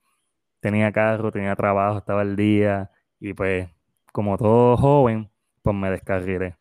tenía 0.60 0.92
carro, 0.92 1.32
tenía 1.32 1.56
trabajo, 1.56 1.98
estaba 1.98 2.22
al 2.22 2.36
día 2.36 2.90
y 3.20 3.34
pues 3.34 3.68
como 4.12 4.38
todo 4.38 4.76
joven, 4.76 5.30
pues 5.62 5.76
me 5.76 5.90
descarrilé. 5.90 6.56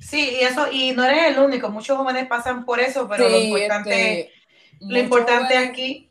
Sí, 0.00 0.38
y 0.40 0.44
eso, 0.44 0.66
y 0.72 0.92
no 0.92 1.04
eres 1.04 1.36
el 1.36 1.42
único, 1.42 1.68
muchos 1.68 1.96
jóvenes 1.96 2.26
pasan 2.26 2.64
por 2.64 2.80
eso, 2.80 3.06
pero 3.06 3.28
lo 3.28 3.38
importante, 3.38 4.20
este, 4.20 4.32
lo 4.80 4.98
importante 4.98 5.56
aquí, 5.58 6.10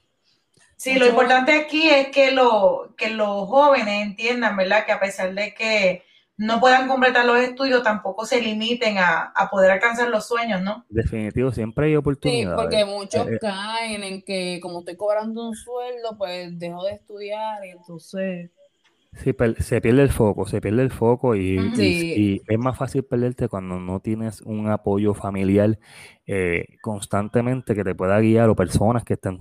sí, 0.77 0.97
lo 0.99 1.07
importante 1.07 1.53
aquí 1.53 1.89
es 1.89 2.09
que, 2.09 2.31
lo, 2.31 2.93
que 2.95 3.09
los 3.09 3.47
jóvenes 3.47 4.03
entiendan, 4.03 4.55
¿verdad? 4.55 4.85
Que 4.85 4.91
a 4.91 4.99
pesar 4.99 5.33
de 5.33 5.53
que 5.55 6.03
no 6.37 6.59
puedan 6.59 6.87
completar 6.87 7.25
los 7.25 7.37
estudios, 7.39 7.83
tampoco 7.83 8.25
se 8.25 8.41
limiten 8.41 8.97
a, 8.99 9.33
poder 9.51 9.71
alcanzar 9.71 10.07
los 10.07 10.25
sueños, 10.27 10.61
¿no? 10.61 10.85
Definitivo, 10.87 11.51
siempre 11.51 11.87
hay 11.87 11.95
oportunidades. 11.95 12.57
Sí, 12.57 12.63
porque 12.63 12.85
muchos 12.85 13.27
eh, 13.27 13.35
eh. 13.35 13.39
caen 13.41 14.03
en 14.03 14.21
que 14.21 14.59
como 14.61 14.79
estoy 14.79 14.95
cobrando 14.95 15.49
un 15.49 15.55
sueldo, 15.55 16.15
pues 16.17 16.57
dejo 16.57 16.83
de 16.85 16.93
estudiar 16.93 17.65
y 17.65 17.71
entonces... 17.71 18.51
Sí, 19.11 19.35
se 19.59 19.81
pierde 19.81 20.03
el 20.03 20.11
foco, 20.11 20.47
se 20.47 20.61
pierde 20.61 20.83
el 20.83 20.91
foco 20.91 21.35
y, 21.35 22.41
es 22.47 22.59
más 22.59 22.77
fácil 22.77 23.03
perderte 23.03 23.49
cuando 23.49 23.79
no 23.79 23.99
tienes 23.99 24.41
un 24.41 24.69
apoyo 24.69 25.13
familiar 25.13 25.79
eh, 26.27 26.65
constantemente 26.81 27.73
que 27.73 27.83
te 27.83 27.95
pueda 27.95 28.19
guiar 28.19 28.49
o 28.49 28.55
personas 28.55 29.03
que 29.03 29.15
estén 29.15 29.39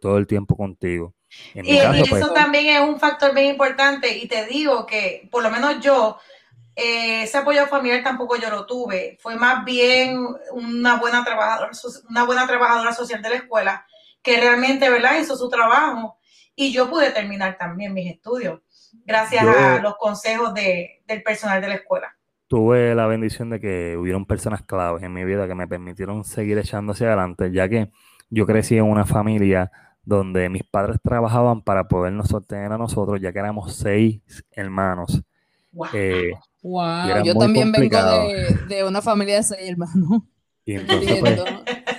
todo 0.00 0.16
el 0.16 0.26
tiempo 0.26 0.56
contigo. 0.56 1.14
Y, 1.54 1.78
pues, 1.78 2.12
eso 2.12 2.32
también 2.32 2.66
es 2.66 2.80
un 2.80 2.98
factor 2.98 3.34
bien 3.34 3.48
importante 3.48 4.16
y 4.16 4.26
te 4.26 4.46
digo 4.46 4.84
que 4.84 5.28
por 5.30 5.42
lo 5.42 5.50
menos 5.50 5.80
yo, 5.80 6.18
eh, 6.74 7.22
ese 7.22 7.38
apoyo 7.38 7.66
familiar 7.66 8.02
tampoco 8.02 8.36
yo 8.36 8.50
lo 8.50 8.66
tuve, 8.66 9.16
fue 9.20 9.36
más 9.36 9.64
bien 9.64 10.18
una 10.52 10.96
buena 10.96 11.24
trabajadora, 11.24 11.70
una 12.08 12.24
buena 12.24 12.46
trabajadora 12.46 12.92
social 12.92 13.22
de 13.22 13.30
la 13.30 13.36
escuela 13.36 13.86
que 14.22 14.38
realmente, 14.38 14.90
¿verdad? 14.90 15.20
Hizo 15.20 15.36
su 15.36 15.48
trabajo 15.48 16.18
y 16.56 16.72
yo 16.72 16.90
pude 16.90 17.10
terminar 17.10 17.56
también 17.56 17.94
mis 17.94 18.10
estudios 18.10 18.60
gracias 19.04 19.44
a 19.44 19.80
los 19.80 19.96
consejos 19.96 20.54
de, 20.54 21.02
del 21.06 21.22
personal 21.22 21.60
de 21.60 21.68
la 21.68 21.74
escuela. 21.74 22.16
Tuve 22.46 22.94
la 22.94 23.06
bendición 23.06 23.50
de 23.50 23.60
que 23.60 23.96
hubieron 23.96 24.26
personas 24.26 24.62
claves 24.62 25.02
en 25.02 25.12
mi 25.12 25.24
vida 25.24 25.46
que 25.46 25.54
me 25.54 25.68
permitieron 25.68 26.24
seguir 26.24 26.58
echando 26.58 26.92
hacia 26.92 27.08
adelante, 27.08 27.52
ya 27.52 27.68
que 27.68 27.90
yo 28.28 28.46
crecí 28.46 28.76
en 28.76 28.84
una 28.84 29.04
familia 29.04 29.70
donde 30.02 30.48
mis 30.48 30.64
padres 30.64 30.98
trabajaban 31.02 31.62
para 31.62 31.86
podernos 31.86 32.28
sostener 32.28 32.72
a 32.72 32.78
nosotros, 32.78 33.20
ya 33.20 33.32
que 33.32 33.38
éramos 33.38 33.76
seis 33.76 34.20
hermanos. 34.50 35.22
Wow. 35.72 35.88
Eh, 35.94 36.32
yo 37.24 37.34
también 37.36 37.70
vengo 37.70 37.96
de, 38.68 38.84
una 38.84 39.00
familia 39.00 39.36
de 39.36 39.42
seis 39.42 39.70
hermanos. 39.70 40.22
Y 40.66 40.74
entonces, 40.74 41.18
pues, 41.18 41.40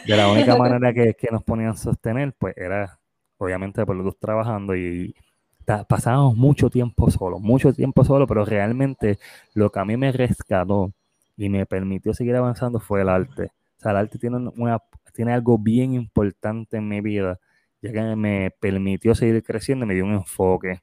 de 0.06 0.16
la 0.16 0.32
única 0.32 0.56
manera 0.58 0.94
que, 0.94 1.16
que, 1.16 1.30
nos 1.30 1.44
ponían 1.44 1.72
a 1.72 1.76
sostener, 1.76 2.34
pues 2.38 2.56
era 2.56 3.00
obviamente 3.38 3.86
por 3.86 3.96
los 3.96 4.06
dos 4.06 4.20
trabajando 4.20 4.76
y 4.76 5.16
pasábamos 5.66 6.36
mucho 6.36 6.70
tiempo 6.70 7.10
solo, 7.10 7.40
mucho 7.40 7.74
tiempo 7.74 8.04
solo, 8.04 8.28
pero 8.28 8.46
realmente 8.46 9.20
lo 9.54 9.72
que 9.72 9.80
a 9.80 9.86
mí 9.86 9.98
me 9.98 10.12
rescató 10.12 10.94
y 11.38 11.50
me 11.50 11.66
permitió 11.66 12.14
seguir 12.14 12.36
avanzando 12.36 12.80
fue 12.80 13.02
el 13.02 13.10
arte. 13.10 13.52
O 13.78 13.82
sea, 13.82 13.92
el 13.92 13.98
arte 13.98 14.20
tiene, 14.20 14.38
una, 14.38 14.80
tiene 15.14 15.34
algo 15.34 15.58
bien 15.58 15.94
importante 15.94 16.78
en 16.78 16.88
mi 16.88 17.02
vida 17.02 17.40
ya 17.82 17.92
que 17.92 18.16
me 18.16 18.52
permitió 18.60 19.16
seguir 19.16 19.44
creciendo, 19.44 19.86
me 19.86 19.96
dio 19.96 20.06
un 20.06 20.14
enfoque. 20.14 20.82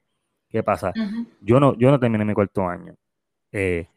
¿Qué 0.49 0.63
pasa? 0.63 0.93
yo, 1.41 1.59
no, 1.59 1.77
yo 1.77 1.91
no 1.91 1.99
terminé 1.99 2.25
mi 2.25 2.33
cuarto 2.33 2.67
año. 2.67 2.95
Eh, 3.51 3.87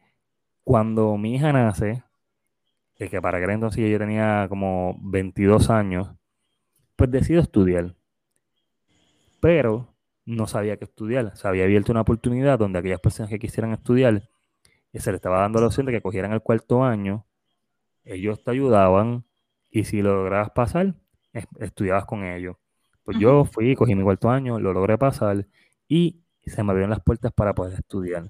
cuando 0.63 1.17
mi 1.17 1.35
hija 1.35 1.51
nace, 1.51 2.03
es 2.95 3.09
que 3.09 3.21
para 3.21 3.37
aquel 3.39 3.51
entonces 3.51 3.89
yo 3.89 3.97
tenía 3.97 4.45
como 4.47 4.97
22 5.01 5.69
años, 5.69 6.09
pues 6.95 7.11
decido 7.11 7.41
estudiar. 7.41 7.95
Pero 9.41 9.92
no 10.25 10.47
sabía 10.47 10.77
qué 10.77 10.85
estudiar. 10.85 11.35
Se 11.35 11.47
había 11.47 11.65
abierto 11.65 11.91
una 11.91 12.01
oportunidad 12.01 12.59
donde 12.59 12.79
aquellas 12.79 12.99
personas 12.99 13.29
que 13.29 13.39
quisieran 13.39 13.73
estudiar, 13.73 14.29
se 14.93 15.11
les 15.11 15.15
estaba 15.15 15.39
dando 15.39 15.59
la 15.59 15.67
opción 15.67 15.85
de 15.85 15.91
que 15.91 16.01
cogieran 16.01 16.33
el 16.33 16.41
cuarto 16.41 16.83
año, 16.83 17.25
ellos 18.03 18.43
te 18.43 18.51
ayudaban 18.51 19.25
y 19.71 19.85
si 19.85 20.01
lograbas 20.01 20.51
pasar, 20.51 20.95
estudiabas 21.59 22.05
con 22.05 22.23
ellos. 22.23 22.57
Pues 23.03 23.17
yo 23.17 23.45
fui, 23.45 23.75
cogí 23.75 23.95
mi 23.95 24.03
cuarto 24.03 24.29
año, 24.29 24.59
lo 24.59 24.73
logré 24.73 24.97
pasar 24.97 25.47
y 25.87 26.23
se 26.45 26.63
me 26.63 26.71
abrieron 26.71 26.91
las 26.91 27.01
puertas 27.01 27.33
para 27.33 27.53
poder 27.53 27.73
estudiar. 27.79 28.29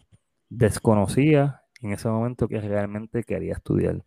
Desconocía 0.49 1.63
en 1.81 1.91
ese 1.91 2.07
momento 2.07 2.47
que 2.47 2.61
realmente 2.61 3.23
quería 3.23 3.53
estudiar. 3.53 4.03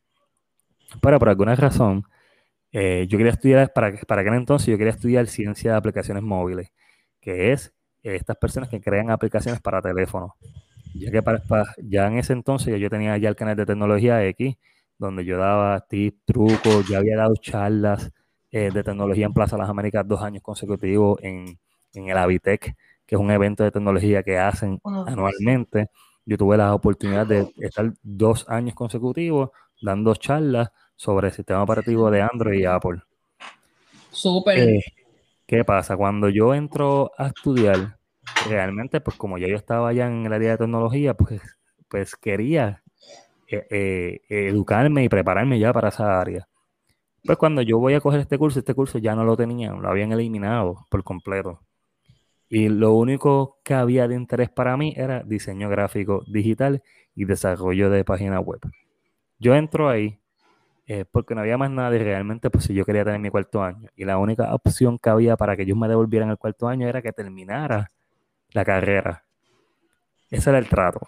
Pero 1.00 1.18
por 1.18 1.28
alguna 1.28 1.54
razón, 1.54 2.04
eh, 2.72 3.06
yo 3.08 3.18
quería 3.18 3.32
estudiar, 3.32 3.72
para, 3.72 3.92
para 4.06 4.22
aquel 4.22 4.34
entonces 4.34 4.68
yo 4.68 4.78
quería 4.78 4.92
estudiar 4.92 5.26
ciencia 5.26 5.72
de 5.72 5.76
aplicaciones 5.78 6.22
móviles, 6.22 6.72
que 7.20 7.52
es 7.52 7.75
estas 8.14 8.36
personas 8.36 8.68
que 8.68 8.80
crean 8.80 9.10
aplicaciones 9.10 9.60
para 9.60 9.82
teléfonos. 9.82 10.32
Ya 10.94 11.10
que 11.10 11.22
ya 11.82 12.06
en 12.06 12.18
ese 12.18 12.32
entonces 12.32 12.80
yo 12.80 12.88
tenía 12.88 13.16
ya 13.18 13.28
el 13.28 13.36
canal 13.36 13.56
de 13.56 13.66
tecnología 13.66 14.24
X, 14.24 14.56
donde 14.98 15.24
yo 15.24 15.36
daba 15.36 15.80
tips, 15.80 16.24
trucos, 16.24 16.88
ya 16.88 16.98
había 16.98 17.16
dado 17.16 17.34
charlas 17.36 18.10
eh, 18.50 18.70
de 18.72 18.82
tecnología 18.82 19.26
en 19.26 19.34
Plaza 19.34 19.58
Las 19.58 19.68
Américas 19.68 20.06
dos 20.06 20.22
años 20.22 20.42
consecutivos 20.42 21.18
en, 21.22 21.58
el 21.92 22.16
Avitec, 22.16 22.74
que 23.06 23.14
es 23.14 23.20
un 23.20 23.30
evento 23.30 23.64
de 23.64 23.70
tecnología 23.70 24.22
que 24.22 24.38
hacen 24.38 24.80
anualmente. 24.84 25.88
Yo 26.24 26.36
tuve 26.36 26.56
la 26.56 26.74
oportunidad 26.74 27.26
de 27.26 27.48
estar 27.58 27.92
dos 28.02 28.48
años 28.48 28.74
consecutivos 28.74 29.50
dando 29.80 30.14
charlas 30.14 30.70
sobre 30.94 31.28
el 31.28 31.34
sistema 31.34 31.62
operativo 31.62 32.10
de 32.10 32.22
Android 32.22 32.60
y 32.60 32.64
Apple. 32.64 33.02
Súper. 34.10 34.58
Eh, 34.58 34.84
¿Qué 35.46 35.64
pasa? 35.64 35.96
Cuando 35.96 36.28
yo 36.28 36.54
entro 36.54 37.12
a 37.16 37.28
estudiar, 37.28 37.95
realmente, 38.48 39.00
pues 39.00 39.16
como 39.16 39.38
ya 39.38 39.48
yo 39.48 39.56
estaba 39.56 39.88
allá 39.88 40.06
en 40.06 40.26
el 40.26 40.32
área 40.32 40.52
de 40.52 40.58
tecnología, 40.58 41.14
pues, 41.14 41.40
pues 41.88 42.16
quería 42.16 42.82
eh, 43.48 44.20
educarme 44.28 45.04
y 45.04 45.08
prepararme 45.08 45.58
ya 45.58 45.72
para 45.72 45.88
esa 45.88 46.20
área. 46.20 46.48
Pues 47.24 47.38
cuando 47.38 47.60
yo 47.62 47.78
voy 47.78 47.94
a 47.94 48.00
coger 48.00 48.20
este 48.20 48.38
curso, 48.38 48.60
este 48.60 48.74
curso 48.74 48.98
ya 48.98 49.16
no 49.16 49.24
lo 49.24 49.36
tenían, 49.36 49.82
lo 49.82 49.88
habían 49.88 50.12
eliminado 50.12 50.86
por 50.88 51.02
completo. 51.02 51.60
Y 52.48 52.68
lo 52.68 52.92
único 52.92 53.58
que 53.64 53.74
había 53.74 54.06
de 54.06 54.14
interés 54.14 54.50
para 54.50 54.76
mí 54.76 54.94
era 54.96 55.24
diseño 55.24 55.68
gráfico 55.68 56.22
digital 56.28 56.82
y 57.16 57.24
desarrollo 57.24 57.90
de 57.90 58.04
página 58.04 58.38
web. 58.38 58.60
Yo 59.40 59.56
entro 59.56 59.88
ahí 59.88 60.20
eh, 60.86 61.04
porque 61.10 61.34
no 61.34 61.40
había 61.40 61.58
más 61.58 61.70
nada 61.70 61.96
y 61.96 61.98
realmente 61.98 62.48
pues 62.48 62.64
si 62.64 62.74
yo 62.74 62.84
quería 62.84 63.04
tener 63.04 63.18
mi 63.18 63.30
cuarto 63.30 63.60
año 63.62 63.88
y 63.96 64.04
la 64.04 64.18
única 64.18 64.54
opción 64.54 64.98
que 64.98 65.10
había 65.10 65.36
para 65.36 65.56
que 65.56 65.62
ellos 65.62 65.76
me 65.76 65.88
devolvieran 65.88 66.30
el 66.30 66.38
cuarto 66.38 66.68
año 66.68 66.86
era 66.86 67.02
que 67.02 67.12
terminara 67.12 67.90
la 68.56 68.64
carrera. 68.64 69.22
Ese 70.30 70.50
era 70.50 70.58
el 70.58 70.68
trato. 70.68 71.06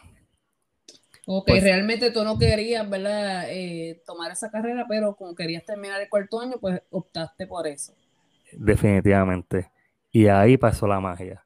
Ok, 1.26 1.46
pues 1.46 1.62
realmente 1.62 2.10
tú 2.10 2.22
no 2.22 2.38
querías, 2.38 2.88
¿verdad? 2.88 3.46
Eh, 3.48 4.02
tomar 4.06 4.30
esa 4.30 4.50
carrera, 4.50 4.86
pero 4.88 5.16
como 5.16 5.34
querías 5.34 5.64
terminar 5.64 6.00
el 6.00 6.08
cuarto 6.08 6.40
año, 6.40 6.56
pues 6.60 6.80
optaste 6.90 7.46
por 7.46 7.66
eso. 7.66 7.92
Definitivamente. 8.52 9.70
Y 10.12 10.28
ahí 10.28 10.56
pasó 10.56 10.86
la 10.86 11.00
magia. 11.00 11.44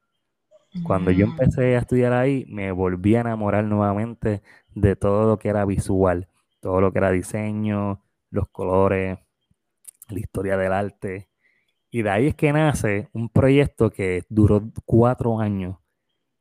Cuando 0.84 1.10
yo 1.10 1.26
mm. 1.26 1.30
empecé 1.30 1.76
a 1.76 1.80
estudiar 1.80 2.12
ahí, 2.12 2.44
me 2.48 2.72
volví 2.72 3.14
a 3.14 3.20
enamorar 3.20 3.64
nuevamente 3.64 4.42
de 4.74 4.96
todo 4.96 5.26
lo 5.26 5.38
que 5.38 5.48
era 5.48 5.64
visual, 5.64 6.28
todo 6.60 6.80
lo 6.80 6.92
que 6.92 6.98
era 6.98 7.10
diseño, 7.10 8.02
los 8.30 8.48
colores, 8.48 9.18
la 10.08 10.18
historia 10.18 10.56
del 10.56 10.72
arte. 10.72 11.28
Y 11.90 12.02
de 12.02 12.10
ahí 12.10 12.26
es 12.28 12.34
que 12.34 12.52
nace 12.52 13.08
un 13.12 13.28
proyecto 13.28 13.90
que 13.90 14.24
duró 14.28 14.62
cuatro 14.86 15.40
años, 15.40 15.81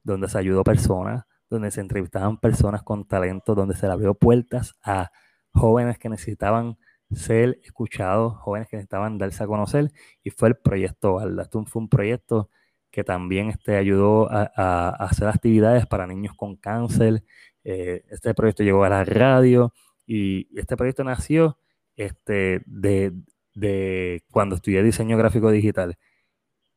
donde 0.04 0.28
se 0.30 0.38
ayudó 0.38 0.64
personas, 0.64 1.26
donde 1.50 1.72
se 1.72 1.82
entrevistaban 1.82 2.38
personas 2.38 2.84
con 2.84 3.06
talento, 3.06 3.56
donde 3.56 3.76
se 3.76 3.86
abrió 3.88 4.14
puertas 4.14 4.76
a 4.84 5.12
jóvenes 5.52 5.98
que 5.98 6.10
necesitaban 6.10 6.78
ser 7.12 7.60
escuchados, 7.64 8.38
jóvenes 8.38 8.70
que 8.70 8.78
necesitaban 8.78 9.18
darse 9.18 9.44
a 9.44 9.48
conocer, 9.48 9.92
y 10.24 10.30
fue 10.30 10.50
el 10.50 10.56
proyecto. 10.56 11.20
Esto 11.42 11.66
fue 11.66 11.82
un 11.82 11.90
proyecto 11.90 12.50
que 12.90 13.04
también 13.04 13.50
este, 13.50 13.78
ayudó 13.78 14.30
a, 14.32 14.90
hacer 14.90 15.28
actividades 15.28 15.86
para 15.88 16.08
niños 16.08 16.34
con 16.36 16.56
cáncer. 16.56 17.24
Eh, 17.64 18.04
este 18.10 18.34
proyecto 18.34 18.64
llegó 18.64 18.84
a 18.84 18.90
la 18.90 19.04
radio 19.04 19.74
y 20.06 20.48
este 20.58 20.76
proyecto 20.76 21.04
nació 21.04 21.58
este, 21.96 22.62
de, 22.66 23.14
de 23.56 24.24
cuando 24.32 24.56
estudié 24.56 24.84
diseño 24.84 25.18
gráfico 25.18 25.52
digital. 25.52 25.98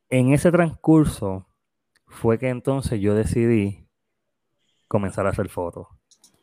En 0.09 0.33
ese 0.33 0.51
transcurso 0.51 1.47
fue 2.15 2.39
que 2.39 2.49
entonces 2.49 2.99
yo 2.99 3.13
decidí 3.13 3.87
comenzar 4.87 5.27
a 5.27 5.29
hacer 5.29 5.49
fotos. 5.49 5.87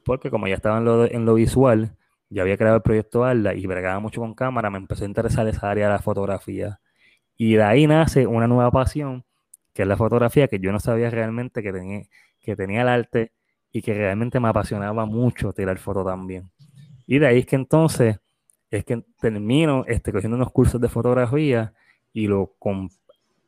Porque 0.05 0.31
como 0.31 0.47
ya 0.47 0.55
estaba 0.55 0.79
en 0.79 1.25
lo, 1.25 1.35
visual, 1.35 1.97
ya 2.29 2.43
había 2.43 2.57
creado 2.57 2.76
el 2.76 2.83
proyecto 2.83 3.25
Arla 3.25 3.55
y 3.55 3.67
bregaba 3.67 4.00
mucho 4.00 4.21
con 4.21 4.35
cámara, 4.35 4.71
me 4.71 4.79
empezó 4.79 5.05
a 5.05 5.09
interesar 5.09 5.47
esa 5.49 5.71
área 5.71 5.87
de 5.87 5.93
la 5.93 5.99
fotografía. 6.00 6.81
Y 7.37 7.55
de 7.55 7.62
ahí 7.62 7.87
nace 7.87 8.26
una 8.26 8.47
nueva 8.47 8.71
pasión, 8.71 9.25
que 9.73 9.83
es 9.83 9.88
la 9.88 9.97
fotografía, 9.97 10.49
que 10.49 10.59
yo 10.59 10.73
no 10.73 10.81
sabía 10.81 11.11
realmente 11.11 11.62
que 11.62 11.73
tenía, 11.73 12.02
que 12.41 12.57
tenía 12.57 12.83
el 12.83 12.88
arte 12.88 13.33
y 13.73 13.83
que 13.83 13.95
realmente 13.95 14.38
me 14.41 14.49
apasionaba 14.49 15.07
mucho 15.07 15.52
tirar 15.52 15.79
fotos 15.79 16.05
también. 16.05 16.50
Y 17.07 17.19
de 17.19 17.26
ahí 17.26 17.38
es 17.41 17.47
que 17.47 17.57
entonces 17.57 18.19
es 18.71 18.85
que 18.85 19.05
termino 19.21 19.85
este, 19.87 20.12
cogiendo 20.12 20.37
unos 20.37 20.50
cursos 20.50 20.81
de 20.81 20.88
fotografía 20.88 21.75
y 22.12 22.26
lo 22.26 22.55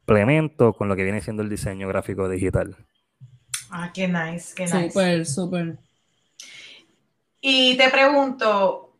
complemento 0.04 0.74
con 0.74 0.88
lo 0.88 0.96
que 0.96 1.02
viene 1.02 1.22
siendo 1.22 1.42
el 1.42 1.48
diseño 1.48 1.88
gráfico 1.88 2.28
digital. 2.28 2.76
Ah, 3.70 3.90
qué 3.92 4.06
nice, 4.06 4.54
qué 4.54 4.64
nice. 4.64 4.90
Súper, 4.90 5.26
súper. 5.26 5.78
Y 7.40 7.76
te 7.76 7.88
pregunto, 7.88 8.98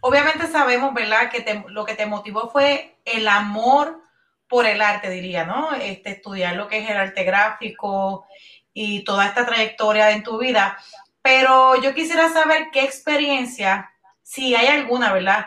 obviamente 0.00 0.46
sabemos, 0.46 0.94
¿verdad? 0.94 1.30
Que 1.30 1.64
lo 1.68 1.84
que 1.84 1.94
te 1.94 2.06
motivó 2.06 2.48
fue 2.48 2.96
el 3.04 3.26
amor 3.26 4.00
por 4.48 4.66
el 4.66 4.80
arte, 4.80 5.10
diría, 5.10 5.44
¿no? 5.44 5.72
Este, 5.74 6.10
estudiar 6.10 6.54
lo 6.54 6.68
que 6.68 6.78
es 6.78 6.88
el 6.88 6.96
arte 6.96 7.24
gráfico 7.24 8.26
y 8.72 9.02
toda 9.02 9.26
esta 9.26 9.44
trayectoria 9.44 10.12
en 10.12 10.22
tu 10.22 10.38
vida. 10.38 10.78
Pero 11.22 11.80
yo 11.82 11.92
quisiera 11.92 12.28
saber 12.28 12.68
qué 12.72 12.84
experiencia, 12.84 13.90
si 14.22 14.54
hay 14.54 14.68
alguna, 14.68 15.12
¿verdad? 15.12 15.46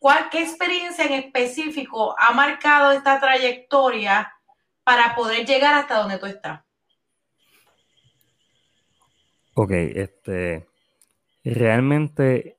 ¿Cuál, 0.00 0.30
¿Qué 0.30 0.40
experiencia 0.40 1.04
en 1.04 1.12
específico 1.12 2.16
ha 2.18 2.32
marcado 2.32 2.90
esta 2.92 3.20
trayectoria 3.20 4.32
para 4.82 5.14
poder 5.14 5.46
llegar 5.46 5.74
hasta 5.74 5.98
donde 5.98 6.16
tú 6.16 6.24
estás? 6.24 6.62
Ok, 9.52 9.72
este, 9.72 10.66
realmente 11.44 12.56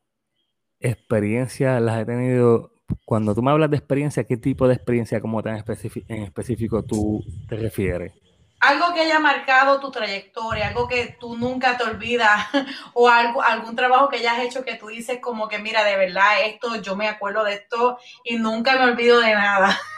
experiencia 0.80 1.80
las 1.80 2.00
he 2.00 2.06
tenido. 2.06 2.74
Cuando 3.06 3.34
tú 3.34 3.42
me 3.42 3.50
hablas 3.50 3.72
de 3.72 3.78
experiencia, 3.78 4.24
¿qué 4.24 4.38
tipo 4.38 4.68
de 4.68 4.76
experiencia 4.76 5.20
como 5.20 5.42
tan 5.42 5.56
en 5.56 6.24
específico 6.24 6.84
tú 6.84 7.24
te 7.50 7.56
refieres? 7.56 8.14
Algo 8.62 8.94
que 8.94 9.02
haya 9.02 9.20
marcado 9.20 9.80
tu 9.80 9.92
trayectoria, 9.92 10.68
algo 10.68 10.88
que 10.88 11.18
tú 11.20 11.36
nunca 11.36 11.78
te 11.78 11.84
olvidas, 11.84 12.46
o 12.94 13.10
algo, 13.10 13.42
algún 13.42 13.76
trabajo 13.76 14.10
que 14.10 14.18
hayas 14.18 14.40
hecho 14.40 14.64
que 14.64 14.76
tú 14.76 14.88
dices 14.88 15.20
como 15.20 15.48
que, 15.48 15.60
mira, 15.60 15.84
de 15.84 15.98
verdad, 15.98 16.46
esto, 16.46 16.76
yo 16.78 16.96
me 16.96 17.08
acuerdo 17.08 17.44
de 17.44 17.56
esto 17.56 17.98
y 18.24 18.38
nunca 18.38 18.78
me 18.78 18.92
olvido 18.92 19.20
de 19.20 19.34
nada. 19.34 19.78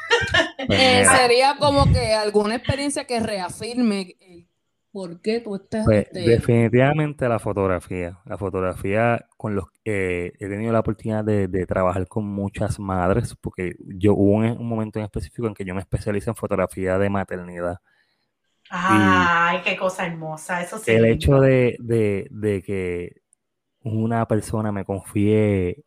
Pues 0.68 0.80
eh, 0.80 1.06
sería 1.18 1.56
como 1.58 1.92
que 1.92 2.14
alguna 2.14 2.56
experiencia 2.56 3.06
que 3.08 3.20
reafirme 3.20 4.16
¿Por 4.94 5.22
qué 5.22 5.40
tú 5.40 5.56
estás...? 5.56 5.86
Pues, 5.86 6.08
definitivamente 6.14 7.28
la 7.28 7.40
fotografía. 7.40 8.20
La 8.26 8.38
fotografía 8.38 9.26
con 9.38 9.56
los 9.56 9.66
eh, 9.86 10.34
he 10.40 10.48
tenido 10.48 10.72
la 10.72 10.82
oportunidad 10.82 11.26
de, 11.26 11.66
trabajar 11.66 12.08
con 12.08 12.28
muchas 12.28 12.80
madres, 12.80 13.36
porque 13.42 13.76
yo 13.80 14.14
hubo 14.14 14.36
un, 14.36 14.68
momento 14.68 15.00
en 15.00 15.06
específico 15.06 15.48
en 15.48 15.56
que 15.56 15.66
yo 15.66 15.74
me 15.74 15.82
especialicé 15.82 16.30
en 16.30 16.36
fotografía 16.36 17.00
de 17.00 17.10
maternidad. 17.10 17.80
Ay, 18.76 19.62
qué 19.64 19.78
cosa 19.78 20.08
hermosa, 20.08 20.64
eso 20.64 20.80
sí. 20.80 20.90
El 20.90 21.06
hecho 21.06 21.40
de, 21.40 21.78
que 22.66 23.22
una 23.84 24.28
persona 24.28 24.72
me 24.72 24.84
confíe 24.84 25.84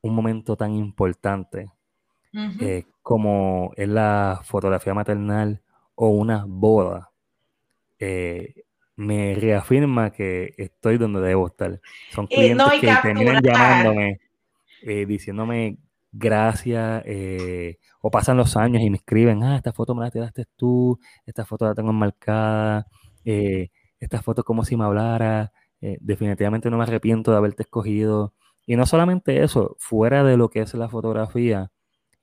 un 0.00 0.14
momento 0.14 0.56
tan 0.56 0.72
importante 0.72 1.70
eh, 2.60 2.84
como 3.02 3.72
es 3.76 3.88
la 3.88 4.40
fotografía 4.44 4.94
maternal 4.94 5.60
o 5.94 6.08
una 6.08 6.44
boda 6.46 7.10
eh, 7.98 8.64
me 8.96 9.34
reafirma 9.34 10.10
que 10.10 10.54
estoy 10.56 10.96
donde 10.96 11.20
debo 11.20 11.48
estar. 11.48 11.80
Son 12.12 12.24
eh, 12.30 12.34
clientes 12.34 12.80
que 12.80 12.94
terminan 13.02 13.42
llamándome, 13.42 14.20
diciéndome 15.06 15.76
gracias, 16.18 17.04
o 18.00 18.10
pasan 18.10 18.36
los 18.36 18.56
años 18.56 18.82
y 18.82 18.90
me 18.90 18.96
escriben, 18.98 19.42
ah, 19.42 19.56
esta 19.56 19.72
foto 19.72 19.94
me 19.94 20.04
la 20.04 20.10
tiraste 20.10 20.46
tú, 20.56 20.98
esta 21.26 21.44
foto 21.44 21.66
la 21.66 21.74
tengo 21.74 21.90
enmarcada, 21.90 22.86
esta 23.24 24.22
foto 24.22 24.44
como 24.44 24.64
si 24.64 24.76
me 24.76 24.84
hablara, 24.84 25.52
definitivamente 25.80 26.70
no 26.70 26.78
me 26.78 26.84
arrepiento 26.84 27.30
de 27.32 27.36
haberte 27.38 27.62
escogido. 27.64 28.34
Y 28.66 28.76
no 28.76 28.86
solamente 28.86 29.42
eso, 29.44 29.76
fuera 29.78 30.24
de 30.24 30.36
lo 30.36 30.50
que 30.50 30.60
es 30.60 30.74
la 30.74 30.88
fotografía, 30.88 31.70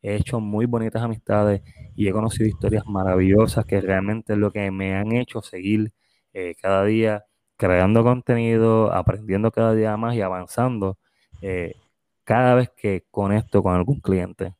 he 0.01 0.15
hecho 0.15 0.39
muy 0.39 0.65
bonitas 0.65 1.01
amistades 1.01 1.61
y 1.95 2.07
he 2.07 2.11
conocido 2.11 2.47
historias 2.49 2.85
maravillosas 2.85 3.65
que 3.65 3.81
realmente 3.81 4.33
es 4.33 4.39
lo 4.39 4.51
que 4.51 4.69
me 4.71 4.95
han 4.95 5.13
hecho 5.13 5.41
seguir 5.41 5.93
eh, 6.33 6.55
cada 6.61 6.83
día 6.85 7.25
creando 7.57 8.03
contenido, 8.03 8.93
aprendiendo 8.93 9.51
cada 9.51 9.73
día 9.73 9.95
más 9.97 10.15
y 10.15 10.21
avanzando 10.21 10.97
eh, 11.41 11.75
cada 12.23 12.55
vez 12.55 12.69
que 12.75 13.05
conecto 13.11 13.61
con 13.61 13.75
algún 13.75 13.99
cliente. 13.99 14.55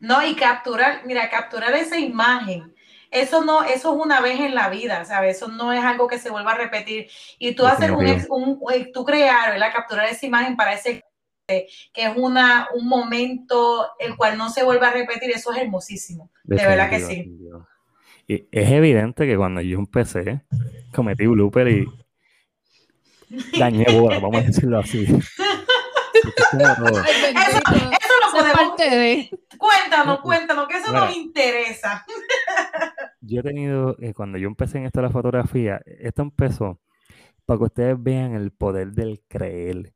No, 0.00 0.26
y 0.26 0.34
capturar, 0.34 1.02
mira, 1.06 1.28
capturar 1.30 1.74
esa 1.74 1.98
imagen. 1.98 2.74
Eso 3.10 3.44
no, 3.44 3.62
eso 3.62 3.94
es 3.94 4.04
una 4.04 4.20
vez 4.20 4.38
en 4.40 4.54
la 4.54 4.68
vida, 4.68 5.04
¿sabes? 5.04 5.36
Eso 5.36 5.48
no 5.48 5.72
es 5.72 5.82
algo 5.82 6.08
que 6.08 6.18
se 6.18 6.30
vuelva 6.30 6.52
a 6.52 6.58
repetir. 6.58 7.08
Y 7.38 7.54
tú 7.54 7.66
haces 7.66 7.90
un, 7.90 8.26
un, 8.28 8.92
tú 8.92 9.04
crear, 9.04 9.52
¿verdad? 9.52 9.72
Capturar 9.72 10.06
esa 10.08 10.26
imagen 10.26 10.56
para 10.56 10.74
ese 10.74 11.02
que 11.48 11.66
es 11.94 12.10
una, 12.14 12.68
un 12.74 12.86
momento 12.86 13.86
el 13.98 14.16
cual 14.16 14.36
no 14.36 14.50
se 14.50 14.62
vuelve 14.62 14.86
a 14.86 14.92
repetir, 14.92 15.30
eso 15.30 15.50
es 15.52 15.58
hermosísimo. 15.58 16.30
De 16.44 16.56
verdad 16.56 16.90
que 16.90 17.00
sí. 17.00 17.38
Y 18.26 18.46
es 18.52 18.70
evidente 18.70 19.26
que 19.26 19.36
cuando 19.36 19.62
yo 19.62 19.78
empecé, 19.78 20.42
cometí 20.94 21.26
blooper 21.26 21.68
y 21.68 21.86
dañé 23.58 23.86
bola, 23.98 24.18
vamos 24.18 24.42
a 24.42 24.46
decirlo 24.46 24.78
así. 24.78 25.06
eso, 26.36 28.12
lo 28.22 28.30
podemos... 28.32 28.76
De... 28.78 29.30
Cuéntanos, 29.58 30.20
cuéntanos, 30.20 30.68
que 30.68 30.76
eso 30.78 30.92
nos 30.92 31.16
interesa. 31.16 32.04
yo 33.20 33.40
he 33.40 33.42
tenido, 33.42 33.96
eh, 34.00 34.14
cuando 34.14 34.38
yo 34.38 34.46
empecé 34.46 34.78
en 34.78 34.86
esto 34.86 35.00
de 35.00 35.06
la 35.06 35.12
fotografía, 35.12 35.80
esto 35.84 36.22
empezó 36.22 36.80
para 37.44 37.58
que 37.58 37.64
ustedes 37.64 38.02
vean 38.02 38.34
el 38.34 38.50
poder 38.52 38.92
del 38.92 39.22
creer. 39.26 39.94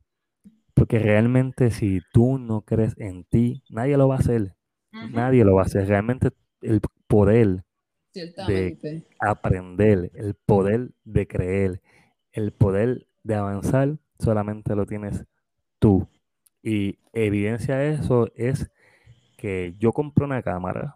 Porque 0.73 0.99
realmente 0.99 1.69
si 1.69 2.01
tú 2.11 2.39
no 2.39 2.61
crees 2.61 2.95
en 2.97 3.25
ti, 3.25 3.63
nadie 3.69 3.95
lo 3.95 4.07
va 4.07 4.15
a 4.15 4.19
hacer. 4.19 4.55
Nadie 4.91 5.45
lo 5.45 5.55
va 5.55 5.61
a 5.61 5.65
hacer. 5.65 5.87
Realmente 5.87 6.31
el 6.61 6.81
poder 7.07 7.63
de 8.13 9.05
aprender, 9.19 10.11
el 10.15 10.33
poder 10.33 10.91
de 11.03 11.27
creer, 11.27 11.81
el 12.31 12.51
poder 12.51 13.07
de 13.23 13.35
avanzar, 13.35 13.97
solamente 14.19 14.75
lo 14.75 14.85
tienes 14.85 15.25
tú. 15.79 16.07
Y 16.63 16.97
evidencia 17.11 17.75
de 17.75 17.95
eso 17.95 18.29
es 18.35 18.71
que 19.37 19.75
yo 19.77 19.91
compré 19.91 20.23
una 20.23 20.41
cámara 20.41 20.95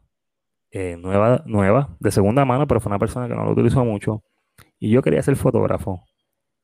eh, 0.72 0.96
nueva, 0.98 1.44
nueva, 1.46 1.96
de 2.00 2.12
segunda 2.12 2.46
mano, 2.46 2.68
pero 2.68 2.80
fue 2.80 2.90
una 2.90 3.00
persona 3.00 3.28
que 3.28 3.36
no 3.36 3.44
lo 3.44 3.52
utilizó 3.52 3.84
mucho. 3.84 4.24
Y 4.80 4.90
yo 4.90 5.02
quería 5.02 5.22
ser 5.22 5.36
fotógrafo. 5.36 6.04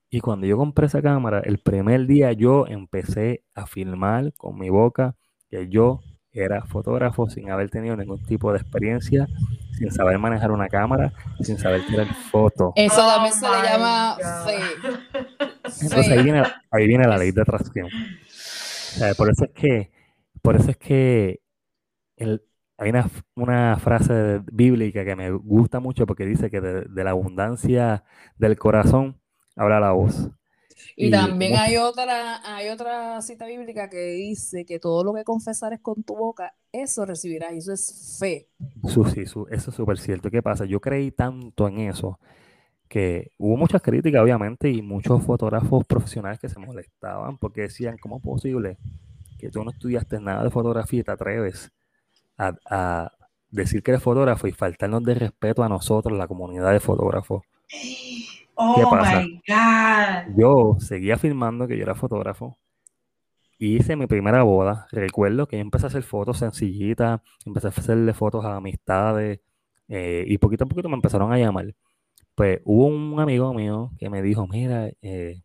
Y 0.09 0.21
cuando 0.21 0.47
yo 0.47 0.57
compré 0.57 0.85
esa 0.85 1.01
cámara, 1.01 1.41
el 1.43 1.57
primer 1.57 2.05
día 2.05 2.31
yo 2.31 2.65
empecé 2.67 3.43
a 3.53 3.65
filmar 3.65 4.33
con 4.35 4.57
mi 4.57 4.69
boca 4.69 5.15
que 5.49 5.67
yo 5.67 6.01
era 6.31 6.63
fotógrafo 6.63 7.29
sin 7.29 7.51
haber 7.51 7.69
tenido 7.69 7.95
ningún 7.95 8.23
tipo 8.23 8.51
de 8.51 8.59
experiencia, 8.59 9.27
sin 9.77 9.91
saber 9.91 10.17
manejar 10.17 10.51
una 10.51 10.67
cámara, 10.67 11.13
sin 11.41 11.57
saber 11.57 11.85
tirar 11.85 12.07
fotos. 12.31 12.73
Eso 12.75 13.05
también 13.07 13.33
se 13.33 13.47
le 13.47 13.55
oh 13.55 13.63
llama 13.63 14.17
fe. 14.45 14.59
Entonces 15.81 16.11
ahí 16.11 16.23
viene, 16.23 16.43
ahí 16.71 16.87
viene 16.87 17.07
la 17.07 17.17
ley 17.17 17.31
de 17.31 17.41
atracción. 17.41 17.87
Por 19.17 19.29
eso 19.29 19.45
es 19.45 19.51
que, 19.51 19.91
por 20.41 20.55
eso 20.55 20.71
es 20.71 20.77
que 20.77 21.41
hay 22.17 22.89
una, 22.89 23.09
una, 23.35 23.77
frase 23.79 24.41
bíblica 24.51 25.05
que 25.05 25.15
me 25.15 25.31
gusta 25.31 25.79
mucho 25.79 26.05
porque 26.05 26.25
dice 26.25 26.49
que 26.49 26.61
de 26.61 27.03
la 27.03 27.11
abundancia 27.11 28.03
del 28.37 28.57
corazón 28.57 29.19
habla 29.55 29.79
la 29.79 29.91
voz. 29.91 30.29
Y, 30.95 31.09
también 31.09 31.55
hay 31.55 31.77
otra, 31.77 32.41
hay 32.55 32.69
otra 32.69 33.21
cita 33.21 33.45
bíblica 33.45 33.89
que 33.89 34.13
dice 34.13 34.65
que 34.65 34.79
todo 34.79 35.03
lo 35.03 35.13
que 35.13 35.23
confesares 35.23 35.79
con 35.79 36.03
tu 36.03 36.15
boca, 36.15 36.55
eso 36.71 37.05
recibirás, 37.05 37.53
eso 37.53 37.73
es 37.73 38.17
fe. 38.19 38.49
Su, 38.87 39.05
sí, 39.05 39.21
eso 39.21 39.47
es 39.49 39.63
súper 39.63 39.97
cierto. 39.97 40.29
¿Qué 40.29 40.41
pasa? 40.41 40.65
Yo 40.65 40.79
creí 40.79 41.11
tanto 41.11 41.67
en 41.67 41.79
eso 41.79 42.19
que 42.93 43.31
hubo 43.39 43.57
muchas 43.57 43.81
críticas, 43.81 44.21
obviamente, 44.21 44.69
y 44.69 44.83
muchos 44.83 45.23
fotógrafos 45.23 45.83
profesionales 45.83 46.37
que 46.37 46.47
se 46.47 46.59
molestaban 46.59 47.39
porque 47.39 47.61
decían, 47.61 47.97
¿cómo 47.97 48.17
es 48.17 48.21
posible 48.21 48.77
que 49.39 49.49
tú 49.49 49.63
no 49.63 49.71
estudiaste 49.71 50.19
nada 50.19 50.43
de 50.43 50.51
fotografía 50.51 50.99
y 50.99 51.03
te 51.03 51.09
atreves 51.09 51.71
a, 52.37 52.53
a 52.69 53.11
decir 53.49 53.81
que 53.81 53.89
eres 53.89 54.03
fotógrafo 54.03 54.45
y 54.45 54.51
faltarnos 54.51 55.03
de 55.03 55.15
respeto 55.15 55.63
a 55.63 55.69
nosotros, 55.69 56.15
la 56.15 56.27
comunidad 56.27 56.71
de 56.71 56.79
fotógrafos? 56.79 57.41
Oh 58.53 58.95
my 58.95 59.41
God. 59.47 60.37
Yo 60.37 60.77
seguía 60.79 61.17
filmando 61.17 61.67
que 61.67 61.75
yo 61.75 61.81
era 61.81 61.95
fotógrafo. 61.95 62.59
Hice 63.57 63.95
mi 63.95 64.05
primera 64.05 64.43
boda. 64.43 64.85
Recuerdo 64.91 65.47
que 65.47 65.57
yo 65.57 65.63
empecé 65.63 65.87
a 65.87 65.89
hacer 65.89 66.03
fotos 66.03 66.37
sencillitas, 66.37 67.21
empecé 67.43 67.65
a 67.65 67.69
hacerle 67.71 68.13
fotos 68.13 68.45
a 68.45 68.57
amistades 68.57 69.39
eh, 69.87 70.25
y 70.27 70.37
poquito 70.37 70.65
a 70.65 70.67
poquito 70.67 70.89
me 70.89 70.95
empezaron 70.95 71.33
a 71.33 71.39
llamar. 71.39 71.73
Pues 72.35 72.61
hubo 72.65 72.87
un 72.87 73.19
amigo 73.19 73.53
mío 73.53 73.91
que 73.99 74.09
me 74.09 74.21
dijo, 74.21 74.47
mira, 74.47 74.89
eh, 75.01 75.43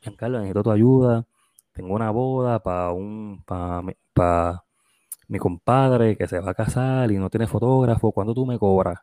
Giancarlo, 0.00 0.38
necesito 0.38 0.62
tu 0.62 0.70
ayuda. 0.70 1.26
Tengo 1.72 1.94
una 1.94 2.10
boda 2.10 2.60
para 2.62 2.92
un 2.92 3.42
para 3.44 3.82
mi 5.28 5.38
compadre 5.38 6.16
que 6.16 6.26
se 6.26 6.40
va 6.40 6.52
a 6.52 6.54
casar 6.54 7.10
y 7.12 7.18
no 7.18 7.30
tiene 7.30 7.46
fotógrafo. 7.46 8.12
¿Cuánto 8.12 8.34
tú 8.34 8.46
me 8.46 8.58
cobras? 8.58 9.00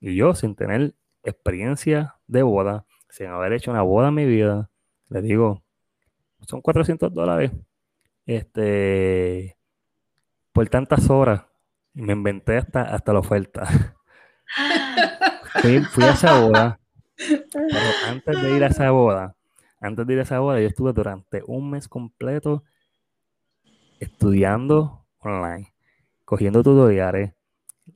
Y 0.00 0.16
yo, 0.16 0.34
sin 0.34 0.54
tener 0.56 0.94
experiencia 1.24 2.16
de 2.26 2.42
boda, 2.42 2.86
sin 3.08 3.28
haber 3.28 3.52
hecho 3.54 3.70
una 3.70 3.82
boda 3.82 4.08
en 4.08 4.14
mi 4.14 4.26
vida, 4.26 4.70
le 5.08 5.22
digo, 5.22 5.62
son 6.46 6.60
400 6.62 7.12
dólares. 7.14 7.52
Este, 8.26 9.56
por 10.52 10.68
tantas 10.68 11.10
horas, 11.10 11.44
me 11.94 12.12
inventé 12.12 12.58
hasta, 12.58 12.82
hasta 12.82 13.12
la 13.12 13.20
oferta. 13.20 13.68
fui, 15.60 16.04
a 16.04 16.12
esa 16.12 16.40
boda, 16.40 16.80
pero 17.16 17.66
antes 18.06 18.42
de 18.42 18.56
ir 18.56 18.64
a 18.64 18.68
esa 18.68 18.90
boda, 18.90 19.34
antes 19.80 20.06
de 20.06 20.12
ir 20.12 20.18
a 20.20 20.22
esa 20.22 20.38
boda, 20.40 20.60
yo 20.60 20.66
estuve 20.66 20.92
durante 20.92 21.42
un 21.46 21.70
mes 21.70 21.88
completo 21.88 22.64
estudiando 24.00 25.04
online, 25.18 25.72
cogiendo 26.24 26.62
tutoriales, 26.62 27.34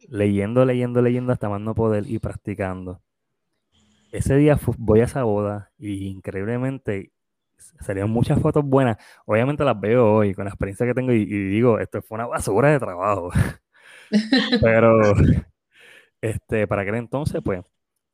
leyendo, 0.08 0.64
leyendo, 0.64 1.02
leyendo 1.02 1.32
hasta 1.32 1.48
más 1.48 1.60
no 1.60 1.74
poder 1.74 2.04
y 2.08 2.18
practicando 2.18 3.00
ese 4.16 4.36
día 4.36 4.58
voy 4.78 5.00
a 5.00 5.04
esa 5.04 5.22
boda 5.24 5.70
y 5.78 6.06
increíblemente 6.08 7.12
salieron 7.80 8.10
muchas 8.10 8.40
fotos 8.40 8.64
buenas. 8.64 8.96
Obviamente 9.24 9.64
las 9.64 9.78
veo 9.78 10.14
hoy 10.14 10.34
con 10.34 10.44
la 10.44 10.50
experiencia 10.50 10.86
que 10.86 10.94
tengo 10.94 11.12
y, 11.12 11.24
digo, 11.24 11.78
esto 11.78 12.02
fue 12.02 12.16
una 12.16 12.26
basura 12.26 12.70
de 12.70 12.78
trabajo. 12.78 13.30
Pero 14.60 15.14
este, 16.20 16.66
para 16.66 16.82
aquel 16.82 16.96
entonces, 16.96 17.40
pues, 17.44 17.62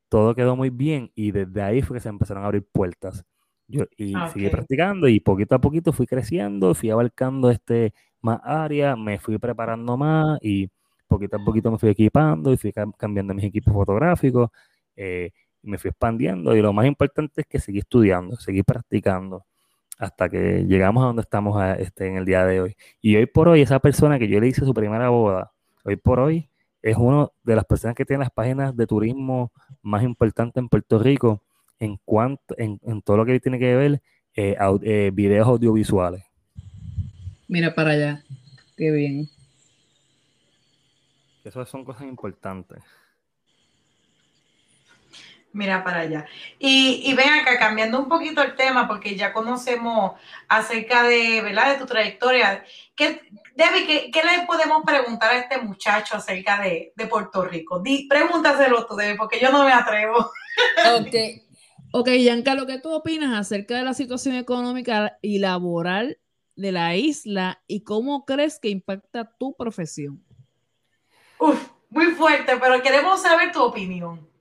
todo 0.08 0.34
quedó 0.34 0.56
muy 0.56 0.70
bien 0.70 1.10
y 1.14 1.32
desde 1.32 1.62
ahí 1.62 1.82
fue 1.82 1.96
que 1.96 2.00
se 2.02 2.08
empezaron 2.08 2.42
a 2.44 2.46
abrir 2.46 2.66
puertas. 2.70 3.24
Yo 3.68 3.84
y 3.96 4.14
seguí 4.32 4.50
practicando 4.50 5.08
y 5.08 5.20
poquito 5.20 5.54
a 5.54 5.60
poquito 5.60 5.92
fui 5.92 6.06
creciendo, 6.06 6.74
fui 6.74 6.90
abarcando 6.90 7.50
este 7.50 7.94
más 8.20 8.40
área, 8.44 8.96
me 8.96 9.18
fui 9.18 9.38
preparando 9.38 9.96
más 9.96 10.38
y 10.42 10.68
poquito 11.08 11.36
a 11.36 11.44
poquito 11.44 11.70
me 11.70 11.78
fui 11.78 11.88
equipando 11.90 12.52
y 12.52 12.56
fui 12.58 12.72
cambiando 12.98 13.34
mis 13.34 13.44
equipos 13.44 13.72
fotográficos. 13.72 14.50
Eh, 14.96 15.30
y 15.62 15.70
me 15.70 15.78
fui 15.78 15.90
expandiendo 15.90 16.56
y 16.56 16.62
lo 16.62 16.72
más 16.72 16.86
importante 16.86 17.42
es 17.42 17.46
que 17.46 17.60
seguí 17.60 17.78
estudiando, 17.78 18.36
seguí 18.36 18.62
practicando 18.62 19.46
hasta 19.98 20.28
que 20.28 20.64
llegamos 20.66 21.04
a 21.04 21.06
donde 21.06 21.22
estamos 21.22 21.56
a, 21.56 21.74
este, 21.74 22.08
en 22.08 22.16
el 22.16 22.24
día 22.24 22.44
de 22.44 22.60
hoy. 22.60 22.76
Y 23.00 23.16
hoy 23.16 23.26
por 23.26 23.48
hoy, 23.48 23.62
esa 23.62 23.78
persona 23.78 24.18
que 24.18 24.28
yo 24.28 24.40
le 24.40 24.48
hice 24.48 24.64
su 24.64 24.74
primera 24.74 25.08
boda, 25.10 25.52
hoy 25.84 25.96
por 25.96 26.20
hoy 26.20 26.50
es 26.82 26.96
una 26.96 27.28
de 27.44 27.56
las 27.56 27.64
personas 27.64 27.96
que 27.96 28.04
tiene 28.04 28.24
las 28.24 28.32
páginas 28.32 28.76
de 28.76 28.86
turismo 28.86 29.52
más 29.82 30.02
importantes 30.02 30.60
en 30.60 30.68
Puerto 30.68 30.98
Rico 30.98 31.42
en 31.78 31.98
cuanto 32.04 32.54
en, 32.58 32.78
todo 33.02 33.16
lo 33.16 33.26
que 33.26 33.40
tiene 33.40 33.58
que 33.58 33.74
ver 33.74 34.02
eh, 34.34 34.56
eh, 34.82 35.10
videos 35.12 35.46
audiovisuales. 35.46 36.24
Mira 37.48 37.74
para 37.74 37.90
allá, 37.90 38.24
qué 38.76 38.90
bien. 38.90 39.28
Esas 41.44 41.68
son 41.68 41.84
cosas 41.84 42.04
importantes. 42.04 42.82
Mira 45.52 45.84
para 45.84 46.00
allá. 46.00 46.26
Y, 46.58 47.02
y, 47.04 47.14
ven 47.14 47.28
acá, 47.28 47.58
cambiando 47.58 47.98
un 47.98 48.08
poquito 48.08 48.42
el 48.42 48.56
tema, 48.56 48.88
porque 48.88 49.16
ya 49.16 49.32
conocemos 49.32 50.12
acerca 50.48 51.02
de, 51.02 51.42
¿verdad? 51.42 51.72
de 51.72 51.78
tu 51.78 51.86
trayectoria. 51.86 52.64
¿Qué, 52.96 53.20
Debbie, 53.54 54.10
¿qué, 54.10 54.22
le 54.22 54.46
podemos 54.46 54.82
preguntar 54.84 55.32
a 55.32 55.38
este 55.38 55.58
muchacho 55.58 56.16
acerca 56.16 56.60
de, 56.62 56.92
Puerto 57.10 57.44
Rico? 57.44 57.80
Di, 57.80 58.06
pregúntaselo 58.08 58.86
tú, 58.86 58.96
Debbie, 58.96 59.16
porque 59.16 59.38
yo 59.40 59.50
no 59.50 59.64
me 59.64 59.72
atrevo. 59.72 60.30
Ok. 60.96 61.14
Ok, 61.94 62.08
Giancarlo, 62.08 62.66
¿qué 62.66 62.78
tú 62.78 62.90
opinas 62.90 63.38
acerca 63.38 63.76
de 63.76 63.82
la 63.82 63.92
situación 63.92 64.34
económica 64.36 65.18
y 65.20 65.38
laboral 65.38 66.18
de 66.56 66.72
la 66.72 66.96
isla 66.96 67.62
y 67.66 67.84
cómo 67.84 68.24
crees 68.24 68.58
que 68.58 68.70
impacta 68.70 69.30
tu 69.38 69.54
profesión? 69.54 70.24
Uf, 71.38 71.68
muy 71.90 72.06
fuerte, 72.12 72.56
pero 72.58 72.82
queremos 72.82 73.20
saber 73.20 73.52
tu 73.52 73.62
opinión. 73.62 74.31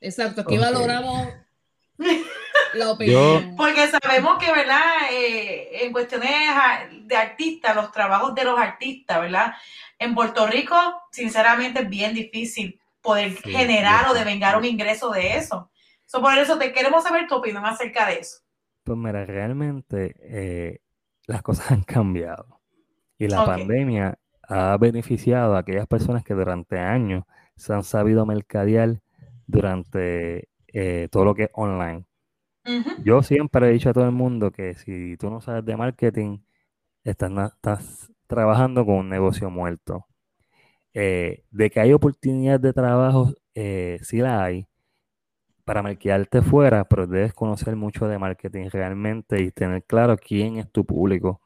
Exacto, 0.00 0.42
aquí 0.42 0.58
valoramos 0.58 1.28
la 2.74 2.92
opinión. 2.92 3.54
Porque 3.56 3.88
sabemos 3.88 4.38
que, 4.38 4.52
¿verdad? 4.52 4.82
Eh, 5.12 5.84
en 5.84 5.92
cuestiones 5.92 6.30
de 7.02 7.16
artistas, 7.16 7.74
los 7.74 7.90
trabajos 7.92 8.34
de 8.34 8.44
los 8.44 8.58
artistas, 8.58 9.20
¿verdad? 9.20 9.54
En 9.98 10.14
Puerto 10.14 10.46
Rico, 10.46 10.74
sinceramente, 11.10 11.82
es 11.82 11.88
bien 11.88 12.14
difícil 12.14 12.80
poder 13.00 13.32
generar 13.36 14.08
o 14.08 14.14
devengar 14.14 14.56
un 14.56 14.64
ingreso 14.64 15.10
de 15.10 15.36
eso. 15.36 15.70
por 16.12 16.36
eso 16.38 16.58
te 16.58 16.72
queremos 16.72 17.04
saber 17.04 17.26
tu 17.26 17.36
opinión 17.36 17.64
acerca 17.64 18.06
de 18.06 18.20
eso. 18.20 18.38
Pues 18.84 18.98
mira, 18.98 19.24
realmente 19.24 20.14
eh, 20.20 20.80
las 21.26 21.42
cosas 21.42 21.70
han 21.72 21.82
cambiado 21.82 22.60
y 23.18 23.28
la 23.28 23.44
pandemia 23.44 24.18
ha 24.42 24.76
beneficiado 24.78 25.56
a 25.56 25.60
aquellas 25.60 25.86
personas 25.86 26.24
que 26.24 26.34
durante 26.34 26.78
años 26.78 27.24
se 27.56 27.74
han 27.74 27.82
sabido 27.82 28.24
mercadear 28.24 29.00
durante 29.48 30.48
eh, 30.68 31.08
todo 31.10 31.24
lo 31.24 31.34
que 31.34 31.44
es 31.44 31.50
online. 31.54 32.04
Yo 33.02 33.22
siempre 33.22 33.66
he 33.66 33.72
dicho 33.72 33.88
a 33.88 33.94
todo 33.94 34.04
el 34.04 34.12
mundo 34.12 34.50
que 34.50 34.74
si 34.74 35.16
tú 35.16 35.30
no 35.30 35.40
sabes 35.40 35.64
de 35.64 35.74
marketing, 35.74 36.40
estás, 37.02 37.32
estás 37.54 38.12
trabajando 38.26 38.84
con 38.84 38.96
un 38.96 39.08
negocio 39.08 39.48
muerto. 39.50 40.06
Eh, 40.92 41.44
de 41.50 41.70
que 41.70 41.80
hay 41.80 41.92
oportunidades 41.94 42.60
de 42.60 42.72
trabajo, 42.74 43.32
eh, 43.54 43.98
sí 44.02 44.18
la 44.18 44.44
hay, 44.44 44.66
para 45.64 45.82
marquearte 45.82 46.42
fuera, 46.42 46.84
pero 46.84 47.06
debes 47.06 47.32
conocer 47.32 47.74
mucho 47.74 48.06
de 48.06 48.18
marketing 48.18 48.68
realmente 48.70 49.42
y 49.42 49.50
tener 49.50 49.84
claro 49.84 50.16
quién 50.18 50.58
es 50.58 50.70
tu 50.70 50.84
público. 50.84 51.40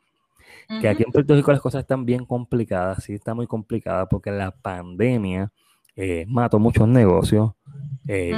Que 0.81 0.88
aquí 0.88 1.03
en 1.05 1.12
Puerto 1.12 1.35
Rico 1.35 1.53
las 1.53 1.61
cosas 1.61 1.83
están 1.83 2.05
bien 2.05 2.25
complicadas, 2.25 3.05
sí 3.05 3.15
está 3.15 3.35
muy 3.35 3.47
complicada 3.47 4.07
porque 4.07 4.31
la 4.31 4.51
pandemia 4.51 5.53
eh, 5.96 6.24
mató 6.28 6.59
muchos 6.59 6.88
negocios. 6.88 7.52
Eh, 8.09 8.35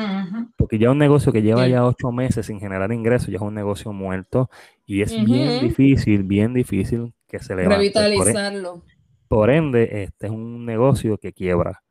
porque 0.59 0.79
ya 0.79 0.91
un 0.91 0.99
negocio 0.99 1.33
que 1.33 1.41
lleva 1.41 1.67
ya 1.67 1.87
ocho 1.87 2.13
meses 2.13 2.47
sin 2.47 2.61
generar 2.61 2.93
ingresos, 2.93 3.29
ya 3.29 3.37
es 3.37 3.43
un 3.43 3.55
negocio 3.55 3.93
muerto 3.95 4.51
y 4.85 5.01
es 5.01 5.25
bien 5.25 5.61
difícil, 5.61 6.23
bien 6.23 6.53
difícil 6.53 7.15
que 7.27 7.39
se 7.39 7.55
levante. 7.55 7.77
E 7.77 7.79
Revitalizarlo. 7.79 8.83
Por, 9.27 9.51
ende, 9.51 10.03
este 10.03 10.27
es 10.27 10.33
un 10.33 10.67
negocio 10.67 11.17
que 11.17 11.33
quiebra. 11.33 11.83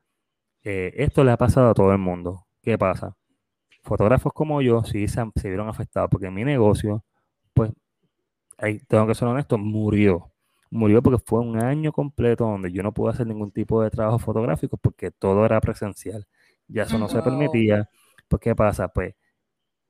Eh, 0.63 0.93
esto 0.97 1.23
le 1.23 1.31
ha 1.31 1.37
pasado 1.37 1.71
a 1.71 1.73
todo 1.73 1.91
el 1.91 1.97
mundo. 1.97 2.45
¿Qué 2.61 2.77
pasa? 2.77 3.15
Fotógrafos 3.83 4.31
como 4.33 4.61
yo 4.61 4.83
sí 4.83 5.07
se, 5.07 5.23
se 5.35 5.47
vieron 5.49 5.67
afectados 5.67 6.09
porque 6.09 6.29
mi 6.29 6.45
negocio, 6.45 7.03
pues, 7.53 7.71
ahí 8.57 8.79
tengo 8.87 9.07
que 9.07 9.15
ser 9.15 9.27
honesto, 9.27 9.57
murió. 9.57 10.32
Murió 10.73 11.03
porque 11.03 11.23
fue 11.23 11.39
un 11.39 11.61
año 11.61 11.91
completo 11.91 12.45
donde 12.45 12.71
yo 12.71 12.81
no 12.83 12.93
pude 12.93 13.11
hacer 13.11 13.27
ningún 13.27 13.51
tipo 13.51 13.83
de 13.83 13.91
trabajo 13.91 14.19
fotográfico 14.19 14.77
porque 14.77 15.11
todo 15.11 15.45
era 15.45 15.61
presencial. 15.61 16.25
Ya 16.67 16.83
eso 16.83 16.97
no 16.97 17.07
se 17.07 17.21
permitía. 17.21 17.89
Pues, 18.27 18.41
¿qué 18.41 18.55
pasa? 18.55 18.87
Pues 18.87 19.13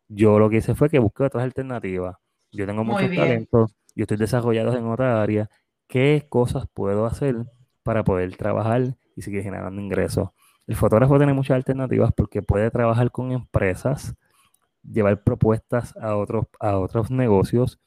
yo 0.07 0.39
lo 0.39 0.49
que 0.49 0.57
hice 0.57 0.75
fue 0.75 0.89
que 0.89 0.99
busqué 0.99 1.23
otras 1.23 1.43
alternativas. 1.43 2.17
Yo 2.51 2.65
tengo 2.65 2.83
muchos 2.83 3.09
talentos, 3.15 3.73
yo 3.95 4.03
estoy 4.03 4.17
desarrollado 4.17 4.77
en 4.77 4.85
otra 4.85 5.21
área. 5.21 5.49
¿Qué 5.87 6.25
cosas 6.29 6.65
puedo 6.73 7.05
hacer 7.05 7.35
para 7.83 8.03
poder 8.03 8.35
trabajar 8.35 8.95
y 9.15 9.21
seguir 9.21 9.43
generando 9.43 9.81
ingresos? 9.81 10.29
El 10.67 10.75
fotógrafo 10.75 11.17
tiene 11.17 11.33
muchas 11.33 11.55
alternativas 11.55 12.11
porque 12.15 12.41
puede 12.41 12.69
trabajar 12.71 13.11
con 13.11 13.31
empresas, 13.31 14.15
llevar 14.83 15.23
propuestas 15.23 15.95
a 15.97 16.15
otros, 16.15 16.45
a 16.59 16.77
otros 16.77 17.09
negocios 17.09 17.79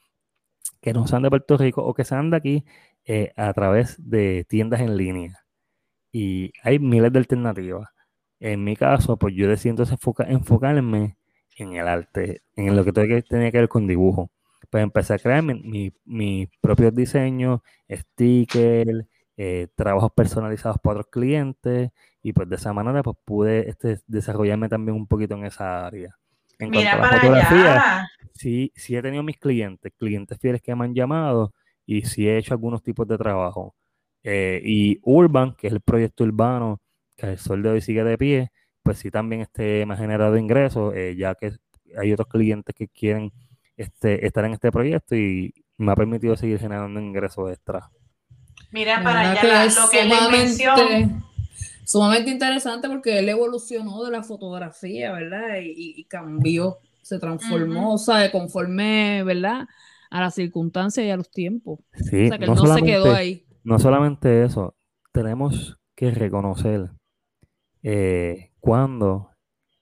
que 0.81 0.93
no 0.93 1.07
sean 1.07 1.23
de 1.23 1.31
Puerto 1.31 1.57
Rico 1.57 1.83
o 1.85 1.95
que 1.95 2.05
sean 2.05 2.31
de 2.31 2.37
aquí 2.37 2.65
eh, 3.05 3.33
a 3.37 3.53
través 3.53 3.97
de 3.99 4.45
tiendas 4.49 4.81
en 4.81 4.97
línea. 4.97 5.45
Y 6.12 6.53
hay 6.62 6.79
miles 6.79 7.12
de 7.12 7.19
alternativas. 7.21 7.89
En 8.41 8.65
mi 8.65 8.77
caso, 8.77 9.17
pues 9.19 9.35
yo 9.35 9.49
decido 9.49 9.85
enfocarme 10.29 11.17
en 11.57 11.73
el 11.75 11.89
arte, 11.89 12.43
en 12.57 12.77
lo 12.77 12.85
que 12.85 12.93
tenía 12.93 13.51
que 13.53 13.59
ver 13.59 13.69
con 13.69 13.87
dibujo. 13.87 14.31
Pues 14.71 14.83
empecé 14.83 15.15
a 15.15 15.19
crear 15.19 15.43
mis 15.43 15.93
mi, 16.05 16.49
propios 16.61 16.95
diseños, 16.95 17.61
stickers, 17.91 19.07
eh, 19.37 19.69
trabajos 19.77 20.12
personalizados 20.12 20.79
para 20.83 21.01
otros 21.01 21.11
clientes 21.12 21.91
y 22.23 22.33
pues 22.33 22.49
de 22.49 22.57
esa 22.57 22.73
manera 22.73 23.03
pues 23.03 23.17
pude 23.25 23.69
este, 23.71 24.01
desarrollarme 24.07 24.69
también 24.69 24.97
un 24.97 25.07
poquito 25.07 25.35
en 25.35 25.45
esa 25.47 25.87
área. 25.87 26.17
En 26.59 26.71
cuanto 26.71 26.90
a 26.90 26.97
la 26.97 27.19
fotografía, 27.19 28.09
sí, 28.35 28.73
sí 28.75 28.97
he 28.97 29.03
tenido 29.03 29.23
mis 29.23 29.38
clientes, 29.38 29.92
clientes 29.97 30.38
fieles 30.40 30.62
que 30.62 30.75
me 30.75 30.85
han 30.85 30.95
llamado 30.95 31.53
y 31.85 32.03
sí 32.03 32.27
he 32.27 32.38
hecho 32.38 32.55
algunos 32.55 32.83
tipos 32.83 33.07
de 33.07 33.19
trabajo. 33.19 33.75
Eh, 34.23 34.61
y 34.64 34.99
Urban, 35.03 35.55
que 35.55 35.69
es 35.69 35.73
el 35.73 35.81
proyecto 35.81 36.25
urbano 36.25 36.81
que 37.16 37.27
el 37.27 37.38
sol 37.38 37.62
de 37.62 37.71
hoy 37.71 37.81
sigue 37.81 38.05
de 38.05 38.19
pie, 38.19 38.51
pues 38.83 38.99
sí 38.99 39.11
también 39.11 39.42
este, 39.42 39.87
me 39.87 39.95
ha 39.95 39.97
generado 39.97 40.37
ingresos, 40.37 40.95
eh, 40.95 41.14
ya 41.16 41.35
que 41.35 41.53
hay 41.97 42.12
otros 42.12 42.29
clientes 42.29 42.75
que 42.75 42.88
quieren 42.88 43.33
este, 43.77 44.27
estar 44.27 44.45
en 44.45 44.55
este 44.55 44.71
proyecto 44.73 45.14
y 45.14 45.53
me 45.77 45.92
ha 45.92 45.97
permitido 45.97 46.37
seguir 46.37 46.59
generando 46.59 47.01
ingresos 47.01 47.51
extra. 47.51 47.90
Mira 48.71 49.03
para 49.03 49.31
allá 49.31 49.64
lo 49.66 49.90
que 49.90 50.01
es 50.01 50.09
la 50.09 50.25
invención. 50.25 51.25
Sumamente 51.87 52.33
interesante 52.33 52.88
porque 52.88 53.20
él 53.20 53.29
evolucionó 53.29 54.03
de 54.03 54.11
la 54.11 54.25
fotografía, 54.25 55.12
¿verdad? 55.12 55.59
Y, 55.62 56.05
cambió, 56.07 56.79
se 57.01 57.20
transformó, 57.20 57.94
o 57.94 57.99
sea, 57.99 58.33
conforme, 58.33 59.22
¿verdad? 59.22 59.68
A 60.11 60.20
las 60.20 60.35
circunstancias 60.35 61.07
y 61.07 61.11
a 61.11 61.16
los 61.16 61.31
tiempos. 61.31 61.79
Sí, 61.92 62.25
o 62.25 62.29
sea, 62.29 62.38
que 62.38 62.46
no, 62.46 62.57
se 62.57 62.83
quedó 62.83 63.14
ahí. 63.14 63.46
No 63.62 63.79
solamente 63.79 64.42
eso, 64.42 64.75
tenemos 65.12 65.79
que 65.94 66.11
reconocer 66.11 66.90
eh, 67.85 68.51
cuándo 68.59 69.31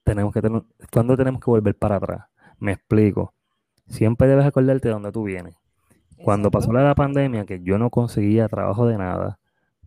tenemos 0.04 0.34
que 0.34 0.42
tener, 0.42 0.62
cuándo 0.92 1.16
tenemos 1.16 1.40
que 1.40 1.50
volver 1.50 1.74
para 1.74 1.96
atrás. 1.96 2.26
Me 2.58 2.72
explico. 2.72 3.32
Siempre 3.88 4.28
debes 4.28 4.44
acordarte 4.44 4.88
de 4.88 4.94
dónde 4.94 5.10
tú 5.10 5.24
vienes. 5.24 5.56
Cuando 6.22 6.50
pasó 6.50 6.70
la 6.70 6.94
pandemia, 6.94 7.46
que 7.46 7.62
yo 7.62 7.78
no 7.78 7.88
conseguía 7.88 8.46
trabajo 8.48 8.86
de 8.86 8.98
nada, 8.98 9.38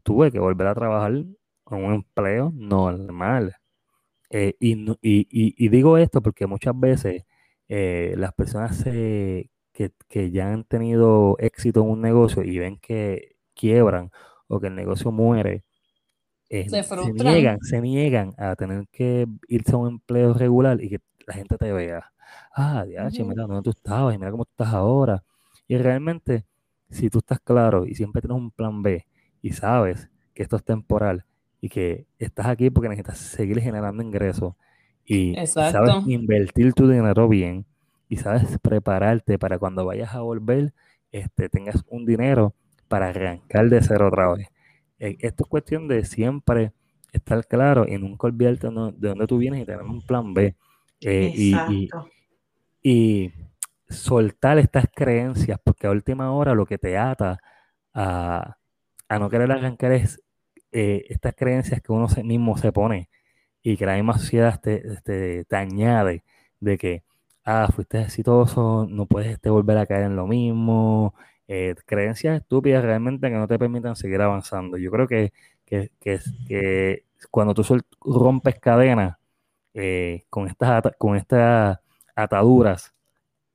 tuve 0.01 0.32
que 0.32 0.39
volver 0.39 0.65
a 0.65 0.73
trabajar 0.73 1.13
un 1.75 1.93
empleo 1.93 2.51
normal. 2.56 3.56
Eh, 4.30 4.56
y, 4.60 5.69
digo 5.69 5.97
esto 5.97 6.21
porque 6.21 6.47
muchas 6.47 6.77
veces 6.77 7.23
eh, 7.69 8.13
las 8.17 8.34
personas 8.34 8.84
que, 8.84 9.49
ya 10.32 10.51
han 10.51 10.63
tenido 10.63 11.38
éxito 11.39 11.82
en 11.82 11.89
un 11.89 12.01
negocio 12.01 12.43
y 12.43 12.58
ven 12.58 12.77
que 12.77 13.36
quiebran 13.53 14.12
o 14.47 14.60
que 14.60 14.67
el 14.67 14.75
negocio 14.75 15.12
muere, 15.12 15.63
eh, 16.49 16.69
se, 16.69 17.13
niegan, 17.13 17.60
se 17.62 17.82
niegan 17.82 18.34
a 18.38 18.56
tener 18.56 18.88
que 18.89 19.27
irse 19.49 19.73
a 19.73 19.77
un 19.77 19.89
empleo 19.89 20.34
regular 20.34 20.82
y 20.82 20.89
que 20.89 20.99
la 21.25 21.34
gente 21.34 21.58
te 21.58 21.71
vea. 21.73 22.12
Ah, 22.56 22.86
diache, 22.86 23.23
mira 23.23 23.43
dónde 23.43 23.62
tú 23.62 23.71
estabas 23.71 24.15
y 24.15 24.17
mira 24.17 24.32
cómo 24.32 24.45
tú 24.45 24.51
estás 24.51 24.73
ahora. 24.73 25.23
Y 25.67 25.77
realmente, 25.77 26.45
si 26.89 27.10
tú 27.10 27.19
estás 27.19 27.39
claro 27.41 27.86
y 27.86 27.95
siempre 27.95 28.21
tienes 28.21 28.38
un 28.38 28.51
plan 28.51 28.82
B 28.82 29.06
y 29.41 29.51
sabes 29.51 30.10
que 30.34 30.43
esto 30.43 30.56
es 30.56 30.63
temporal 30.63 31.25
y 31.62 31.70
que 31.70 32.06
estás 32.20 32.48
aquí 32.48 32.70
porque 32.70 32.89
necesitas 32.89 33.17
seguir 33.17 33.60
generando 33.62 34.04
ingresos 34.04 34.54
y 35.06 35.36
sabes 35.48 35.96
invertir 36.06 36.74
tu 36.74 36.89
dinero 36.89 37.28
bien 37.28 37.65
y 38.10 38.17
sabes 38.17 38.58
prepararte 38.62 39.39
para 39.39 39.58
cuando 39.58 39.86
vayas 39.86 40.13
a 40.13 40.22
volver, 40.22 40.74
este, 41.12 41.50
tengas 41.50 41.84
un 41.89 42.06
dinero 42.06 42.54
para 42.88 43.10
arrancar 43.10 43.70
de 43.70 43.82
cero 43.82 44.08
otra 44.08 44.34
vez. 44.34 44.48
Eh, 45.00 45.17
esto 45.20 45.43
es 45.43 45.50
cuestión 45.50 45.88
de 45.88 46.04
siempre 46.06 46.72
estar 47.12 47.46
claro 47.46 47.86
y 47.88 47.98
nunca 47.98 48.28
olvidarte 48.28 48.67
de 48.67 49.08
dónde 49.10 49.28
tú 49.28 49.38
vienes 49.38 49.62
y 49.62 49.65
tener 49.65 49.84
un 49.84 50.02
plan 50.02 50.34
B. 50.34 50.56
Eh, 51.02 51.32
y, 51.36 51.89
y, 52.82 53.32
soltar 53.89 54.58
estas 54.58 54.86
creencias, 54.93 55.58
porque 55.63 55.88
a 55.88 55.91
última 55.91 56.32
hora 56.32 56.54
lo 56.54 56.65
que 56.65 56.78
te 56.78 56.98
ata 56.98 57.39
a, 57.93 58.58
no 59.10 59.30
querer 59.30 59.50
arrancar 59.50 59.93
es 59.93 60.22
eh, 60.78 61.06
estas 61.10 61.36
creencias 61.36 61.82
que 61.82 61.92
uno 61.92 62.08
mismo 62.24 62.58
se 62.58 62.72
pone 62.72 63.10
y 63.63 63.78
que 63.78 63.86
la 63.86 63.96
misma 63.96 64.18
sociedad 64.18 64.60
te, 64.62 64.82
te, 65.04 65.56
añade 65.56 66.24
de 66.60 66.78
que, 66.78 67.04
ah, 67.46 67.70
fuiste 67.74 68.02
exitoso, 68.02 68.88
no 68.90 69.06
puedes 69.08 69.32
este, 69.34 69.50
volver 69.50 69.78
a 69.78 69.86
caer 69.88 70.04
en 70.06 70.16
lo 70.16 70.28
mismo, 70.28 71.16
eh, 71.48 71.76
creencias 71.86 72.42
estúpidas 72.42 72.84
realmente 72.84 73.30
que 73.30 73.36
no 73.36 73.48
te 73.48 73.60
permitan 73.60 73.96
seguir 73.96 74.22
avanzando. 74.22 74.78
Yo 74.78 74.92
creo 74.92 75.08
que, 75.08 75.34
que, 75.66 75.92
que, 76.00 77.06
cuando 77.32 77.54
tú 77.54 77.63
rompes 78.02 78.60
cadenas 78.60 79.18
eh, 79.74 80.26
con, 80.30 80.48
estas, 80.48 80.84
con 80.98 81.16
estas 81.18 81.80
ataduras, 82.16 82.94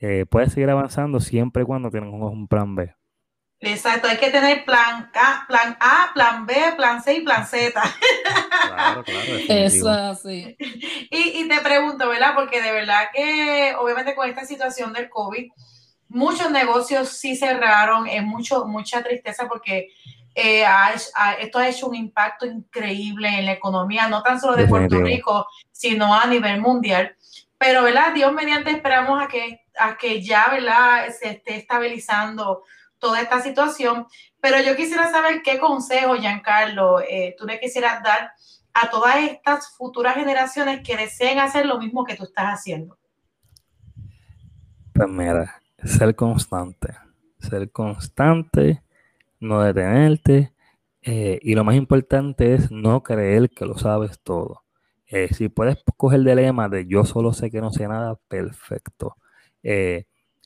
eh, 0.00 0.26
puedes 0.28 0.52
seguir 0.52 0.70
avanzando 0.70 1.20
siempre 1.20 1.62
y 1.62 1.66
cuando 1.66 1.90
tienes 1.90 2.12
un, 2.12 2.48
plan 2.48 2.74
B. 2.74 2.94
Exacto, 3.64 4.08
hay 4.08 4.16
que 4.16 4.30
tener 4.30 4.64
plan 4.64 5.08
A, 5.14 5.44
plan 5.46 5.76
A, 5.78 6.10
plan 6.12 6.46
B, 6.46 6.54
plan 6.76 7.00
C 7.02 7.14
y 7.14 7.20
plan 7.20 7.46
Z. 7.46 7.80
Claro, 8.68 9.04
claro. 9.04 9.32
Eso 9.48 10.14
sí. 10.14 10.56
Y, 11.10 11.40
y 11.40 11.48
te 11.48 11.60
pregunto, 11.60 12.08
¿verdad? 12.08 12.32
Porque 12.34 12.62
de 12.62 12.72
verdad 12.72 13.08
que 13.12 13.74
obviamente 13.78 14.14
con 14.14 14.28
esta 14.28 14.44
situación 14.46 14.92
del 14.92 15.10
COVID, 15.10 15.50
muchos 16.08 16.50
negocios 16.50 17.10
sí 17.10 17.36
cerraron, 17.36 18.06
es 18.06 18.22
mucho, 18.22 18.66
mucha 18.66 19.02
tristeza 19.02 19.46
porque 19.48 19.88
eh, 20.34 20.64
esto 21.40 21.58
ha 21.58 21.68
hecho 21.68 21.88
un 21.88 21.94
impacto 21.94 22.46
increíble 22.46 23.28
en 23.28 23.46
la 23.46 23.52
economía, 23.52 24.08
no 24.08 24.22
tan 24.22 24.40
solo 24.40 24.56
de 24.56 24.66
Puerto 24.66 25.00
Rico, 25.00 25.46
sino 25.70 26.14
a 26.14 26.26
nivel 26.26 26.60
mundial. 26.60 27.14
Pero, 27.58 27.82
¿verdad? 27.82 28.12
Dios 28.14 28.32
mediante 28.32 28.70
esperamos 28.70 29.22
a 29.22 29.28
que, 29.28 29.60
a 29.78 29.96
que 29.96 30.22
ya, 30.22 30.48
¿verdad? 30.50 31.06
Se 31.18 31.30
esté 31.30 31.56
estabilizando 31.56 32.64
toda 33.02 33.20
esta 33.20 33.42
situación. 33.42 34.06
Pero 34.40 34.62
yo 34.62 34.76
quisiera 34.76 35.10
saber 35.10 35.42
qué 35.42 35.58
consejo, 35.58 36.14
Giancarlo, 36.14 37.00
eh, 37.00 37.34
tú 37.36 37.44
le 37.44 37.58
quisieras 37.58 38.02
dar 38.02 38.30
a 38.72 38.90
todas 38.90 39.16
estas 39.24 39.76
futuras 39.76 40.14
generaciones 40.14 40.82
que 40.86 40.96
deseen 40.96 41.40
hacer 41.40 41.66
lo 41.66 41.78
mismo 41.78 42.04
que 42.04 42.14
tú 42.14 42.24
estás 42.24 42.46
haciendo. 42.46 42.96
Pues 44.94 45.08
mira, 45.08 45.60
ser 45.84 46.14
constante. 46.14 46.94
Ser 47.40 47.70
constante, 47.72 48.82
no 49.40 49.60
detenerte. 49.62 50.54
Eh, 51.02 51.40
y 51.42 51.56
lo 51.56 51.64
más 51.64 51.74
importante 51.74 52.54
es 52.54 52.70
no 52.70 53.02
creer 53.02 53.50
que 53.50 53.66
lo 53.66 53.76
sabes 53.76 54.20
todo. 54.22 54.62
Eh, 55.06 55.34
si 55.34 55.48
puedes 55.48 55.76
coger 55.96 56.20
el 56.20 56.36
lema 56.36 56.68
de 56.68 56.86
yo 56.86 57.04
solo 57.04 57.32
sé 57.32 57.50
que 57.50 57.60
no 57.60 57.72
sé 57.72 57.88
nada, 57.88 58.16
perfecto. 58.28 59.16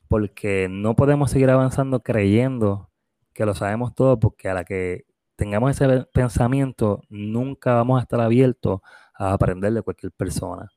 Porque 0.09 0.69
no 0.71 0.97
podemos 0.97 1.31
seguir 1.31 1.51
avanzando 1.51 2.03
creyendo 2.03 2.91
que 3.33 3.47
lo 3.47 3.55
sabemos 3.55 3.95
todo, 3.95 4.19
porque 4.19 4.49
a 4.49 4.55
la 4.55 4.65
que 4.65 5.05
tengamos 5.37 5.71
ese 5.71 6.07
pensamiento, 6.13 7.03
nunca 7.11 7.75
vamos 7.75 7.99
a 7.99 8.03
estar 8.03 8.21
abiertos 8.21 8.81
a 9.15 9.33
aprender 9.33 9.73
de 9.73 9.83
cualquier 9.83 10.13
persona. 10.13 10.71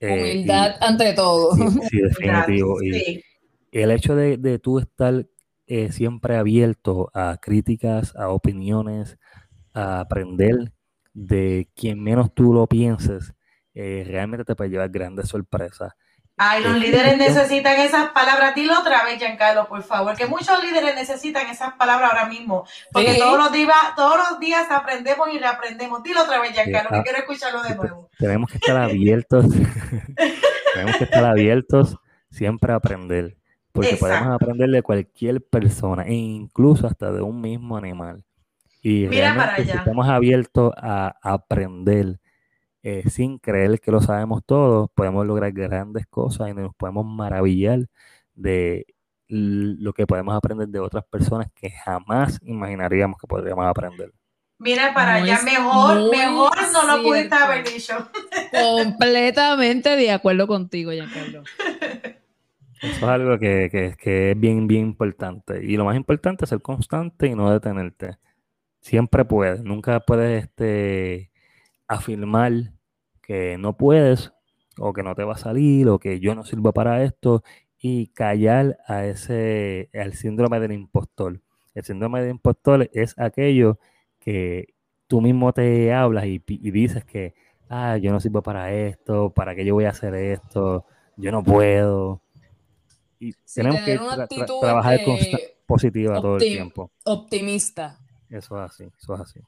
Humildad 0.00 0.76
ante 0.80 1.12
todo. 1.14 1.54
Sí, 1.90 2.00
definitivo 2.02 2.76
el 3.72 3.90
hecho 3.90 4.14
de, 4.14 4.36
de 4.36 4.58
tú 4.58 4.78
estar 4.78 5.26
eh, 5.66 5.90
siempre 5.90 6.36
abierto 6.36 7.10
a 7.14 7.38
críticas, 7.40 8.14
a 8.14 8.28
opiniones, 8.28 9.18
a 9.72 10.00
aprender 10.00 10.72
de 11.14 11.70
quien 11.74 12.02
menos 12.02 12.34
tú 12.34 12.52
lo 12.52 12.66
pienses, 12.66 13.34
eh, 13.74 14.04
realmente 14.06 14.44
te 14.44 14.54
puede 14.54 14.70
llevar 14.70 14.90
grandes 14.90 15.28
sorpresas. 15.28 15.92
Ay, 16.36 16.62
los 16.62 16.76
líderes 16.78 17.18
necesitan 17.18 17.78
esas 17.80 18.10
palabras. 18.10 18.54
Dilo 18.54 18.78
otra 18.78 19.04
vez, 19.04 19.18
Giancarlo, 19.18 19.68
por 19.68 19.82
favor, 19.82 20.16
que 20.16 20.26
muchos 20.26 20.62
líderes 20.62 20.94
necesitan 20.94 21.46
esas 21.48 21.74
palabras 21.74 22.10
ahora 22.10 22.26
mismo, 22.26 22.66
porque 22.90 23.14
todos, 23.14 23.38
los 23.38 23.52
días, 23.52 23.76
todos 23.96 24.16
los 24.16 24.40
días 24.40 24.70
aprendemos 24.70 25.28
y 25.32 25.38
reaprendemos. 25.38 26.02
Dilo 26.02 26.22
otra 26.22 26.40
vez, 26.40 26.52
Giancarlo, 26.52 26.90
que 26.90 26.96
ah, 26.96 27.02
quiero 27.02 27.18
escucharlo 27.18 27.62
de 27.62 27.74
nuevo. 27.74 28.10
Tenemos 28.18 28.50
que 28.50 28.56
estar 28.56 28.76
abiertos, 28.76 29.46
tenemos 30.74 30.96
que 30.96 31.04
estar 31.04 31.24
abiertos 31.24 31.96
siempre 32.30 32.72
a 32.72 32.76
aprender 32.76 33.36
porque 33.72 33.96
podemos 33.96 34.28
aprender 34.28 34.70
de 34.70 34.82
cualquier 34.82 35.42
persona, 35.42 36.04
e 36.04 36.14
incluso 36.14 36.86
hasta 36.86 37.10
de 37.10 37.22
un 37.22 37.40
mismo 37.40 37.76
animal. 37.76 38.22
Y 38.82 39.06
realmente 39.06 39.64
si 39.64 39.70
estamos 39.70 40.08
abiertos 40.08 40.72
a 40.76 41.14
aprender 41.22 42.20
eh, 42.82 43.08
sin 43.08 43.38
creer 43.38 43.80
que 43.80 43.92
lo 43.92 44.00
sabemos 44.00 44.42
todo, 44.44 44.88
podemos 44.88 45.26
lograr 45.26 45.52
grandes 45.52 46.06
cosas 46.06 46.50
y 46.50 46.54
nos 46.54 46.74
podemos 46.74 47.06
maravillar 47.06 47.86
de 48.34 48.86
lo 49.28 49.92
que 49.92 50.06
podemos 50.06 50.34
aprender 50.34 50.68
de 50.68 50.78
otras 50.78 51.04
personas 51.04 51.48
que 51.54 51.70
jamás 51.70 52.38
imaginaríamos 52.42 53.18
que 53.18 53.26
podríamos 53.26 53.66
aprender. 53.66 54.12
Mira 54.58 54.94
para 54.94 55.14
allá, 55.14 55.40
mejor, 55.42 56.10
mejor 56.10 56.52
no 56.72 56.96
lo 56.96 57.02
pudiste 57.02 57.34
haber 57.34 57.64
dicho. 57.64 57.94
Completamente 58.52 59.96
de 59.96 60.12
acuerdo 60.12 60.46
contigo, 60.46 60.92
Giancarlo. 60.92 61.42
Eso 62.80 62.96
es 62.96 63.02
algo 63.02 63.38
que, 63.38 63.96
es 64.00 64.40
bien, 64.40 64.68
bien 64.68 64.82
importante. 64.82 65.64
Y 65.64 65.76
lo 65.76 65.84
más 65.84 65.96
importante 65.96 66.44
es 66.44 66.50
ser 66.50 66.60
constante 66.60 67.26
y 67.26 67.34
no 67.34 67.50
detenerte. 67.50 68.18
Siempre 68.80 69.24
puedes, 69.24 69.62
nunca 69.62 69.98
puedes 70.00 70.44
este, 70.44 71.31
afirmar 71.94 72.72
que 73.20 73.56
no 73.58 73.76
puedes 73.76 74.32
o 74.78 74.92
que 74.92 75.02
no 75.02 75.14
te 75.14 75.24
va 75.24 75.34
a 75.34 75.38
salir 75.38 75.88
o 75.88 75.98
que 75.98 76.20
yo 76.20 76.34
no 76.34 76.44
sirvo 76.44 76.72
para 76.72 77.02
esto 77.04 77.42
y 77.78 78.08
callar 78.08 78.78
a 78.86 79.06
ese, 79.06 79.90
al 79.92 80.14
síndrome 80.14 80.60
del 80.60 80.72
impostor. 80.72 81.40
El 81.74 81.84
síndrome 81.84 82.20
del 82.20 82.30
impostor 82.30 82.88
es 82.92 83.18
aquello 83.18 83.78
que 84.20 84.74
tú 85.08 85.20
mismo 85.20 85.52
te 85.52 85.92
hablas 85.92 86.26
y, 86.26 86.38
dices 86.38 87.04
que, 87.04 87.34
ah, 87.68 87.96
yo 87.96 88.12
no 88.12 88.20
sirvo 88.20 88.42
para 88.42 88.72
esto, 88.72 89.30
para 89.30 89.54
qué 89.54 89.64
yo 89.64 89.74
voy 89.74 89.84
a 89.84 89.90
hacer 89.90 90.14
esto, 90.14 90.86
yo 91.16 91.32
no 91.32 91.42
puedo. 91.42 92.22
Y 93.18 93.34
tenemos 93.54 93.80
que 93.80 93.98
trabajar 94.60 95.00
positiva 95.66 96.20
todo 96.20 96.36
el 96.36 96.42
tiempo. 96.42 96.90
Optimista. 97.04 97.98
Eso 98.28 98.56
es 98.56 98.70
así, 98.70 98.84
eso 98.98 99.14
es 99.14 99.20
así. 99.20 99.40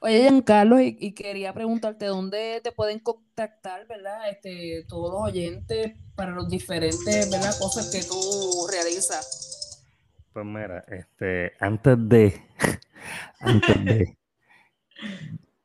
Oye, 0.00 0.22
Giancarlo, 0.22 0.80
y, 0.80 0.96
y, 0.98 1.12
quería 1.12 1.52
preguntarte 1.52 2.06
dónde 2.06 2.60
te 2.62 2.72
pueden 2.72 2.98
contactar, 2.98 3.86
¿verdad? 3.86 4.28
Este, 4.30 4.84
todos 4.88 5.12
los 5.12 5.22
oyentes 5.22 5.92
para 6.14 6.32
los 6.32 6.48
diferentes, 6.48 7.30
¿verdad? 7.30 7.52
Cosas 7.58 7.90
que 7.90 8.02
tú 8.02 8.66
realizas. 8.70 9.84
Pues 10.32 10.46
mira, 10.46 10.84
este, 10.88 11.52
antes 11.60 11.96
de, 12.08 12.42
antes 13.40 13.84
de, 13.84 14.16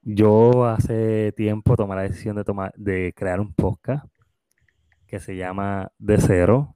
yo 0.01 0.65
hace 0.65 1.31
tiempo 1.33 1.75
tomé 1.75 1.95
la 1.95 2.01
decisión 2.03 2.35
de 2.35 2.43
tomar, 2.43 2.73
de 2.75 3.13
crear 3.15 3.39
un 3.39 3.53
podcast 3.53 4.05
que 5.07 5.19
se 5.19 5.35
llama 5.35 5.91
De 5.97 6.17
Cero. 6.17 6.75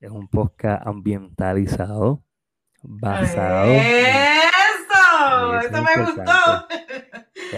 Es 0.00 0.10
un 0.10 0.28
podcast 0.28 0.86
ambientalizado, 0.86 2.22
basado. 2.82 3.72
¡Eso! 5.54 5.68
¡Eso 5.68 5.82
me 5.82 6.04
gustó! 6.04 6.68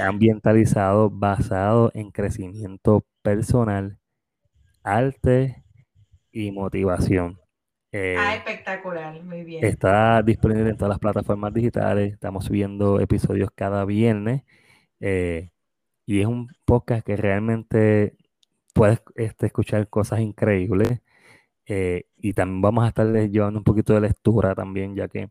ambientalizado 0.00 1.10
basado 1.10 1.90
en 1.94 2.10
crecimiento 2.10 3.04
personal, 3.22 3.98
arte 4.82 5.64
y 6.32 6.52
motivación. 6.52 7.38
Eh, 7.92 8.16
ah, 8.18 8.36
espectacular, 8.36 9.20
muy 9.22 9.42
bien. 9.42 9.64
Está 9.64 10.22
disponible 10.22 10.70
en 10.70 10.76
todas 10.76 10.90
las 10.90 10.98
plataformas 10.98 11.52
digitales. 11.52 12.12
Estamos 12.12 12.44
subiendo 12.44 13.00
episodios 13.00 13.50
cada 13.54 13.84
viernes. 13.84 14.42
Eh, 15.00 15.50
y 16.06 16.20
es 16.20 16.26
un 16.26 16.48
podcast 16.64 17.04
que 17.04 17.16
realmente 17.16 18.16
puedes 18.74 19.02
este, 19.16 19.46
escuchar 19.46 19.88
cosas 19.88 20.20
increíbles. 20.20 21.00
Eh, 21.66 22.06
y 22.16 22.32
también 22.32 22.62
vamos 22.62 22.84
a 22.84 22.88
estar 22.88 23.06
llevando 23.06 23.58
un 23.58 23.64
poquito 23.64 23.94
de 23.94 24.00
lectura 24.02 24.54
también, 24.54 24.94
ya 24.94 25.08
que 25.08 25.30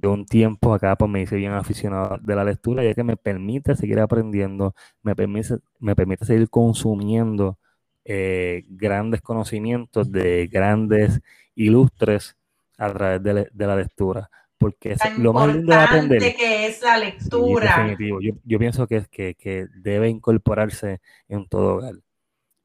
de 0.00 0.08
un 0.08 0.26
tiempo 0.26 0.74
acá 0.74 0.96
pues 0.96 1.10
me 1.10 1.22
hice 1.22 1.36
bien 1.36 1.52
aficionado 1.52 2.18
de 2.20 2.36
la 2.36 2.44
lectura, 2.44 2.84
ya 2.84 2.94
que 2.94 3.04
me 3.04 3.16
permite 3.16 3.74
seguir 3.74 4.00
aprendiendo, 4.00 4.74
me 5.02 5.16
permite, 5.16 5.56
me 5.80 5.96
permite 5.96 6.24
seguir 6.24 6.48
consumiendo 6.48 7.58
eh, 8.04 8.64
grandes 8.68 9.20
conocimientos 9.20 10.10
de 10.10 10.46
grandes 10.46 11.20
ilustres 11.54 12.36
a 12.78 12.92
través 12.92 13.22
de, 13.22 13.66
la 13.66 13.76
lectura. 13.76 14.30
Porque 14.56 14.92
es 14.92 15.18
lo 15.18 15.32
más 15.32 15.54
lindo 15.54 15.72
de 15.72 15.78
aprender. 15.78 16.36
que 16.36 16.66
es 16.66 16.82
la 16.82 16.98
lectura. 16.98 17.76
definitivo. 17.76 18.18
Yo, 18.44 18.58
pienso 18.58 18.86
que, 18.88 19.04
que, 19.10 19.34
que 19.34 19.66
debe 19.76 20.08
incorporarse 20.08 21.00
en 21.28 21.46
todo 21.46 21.76
hogar. 21.76 21.94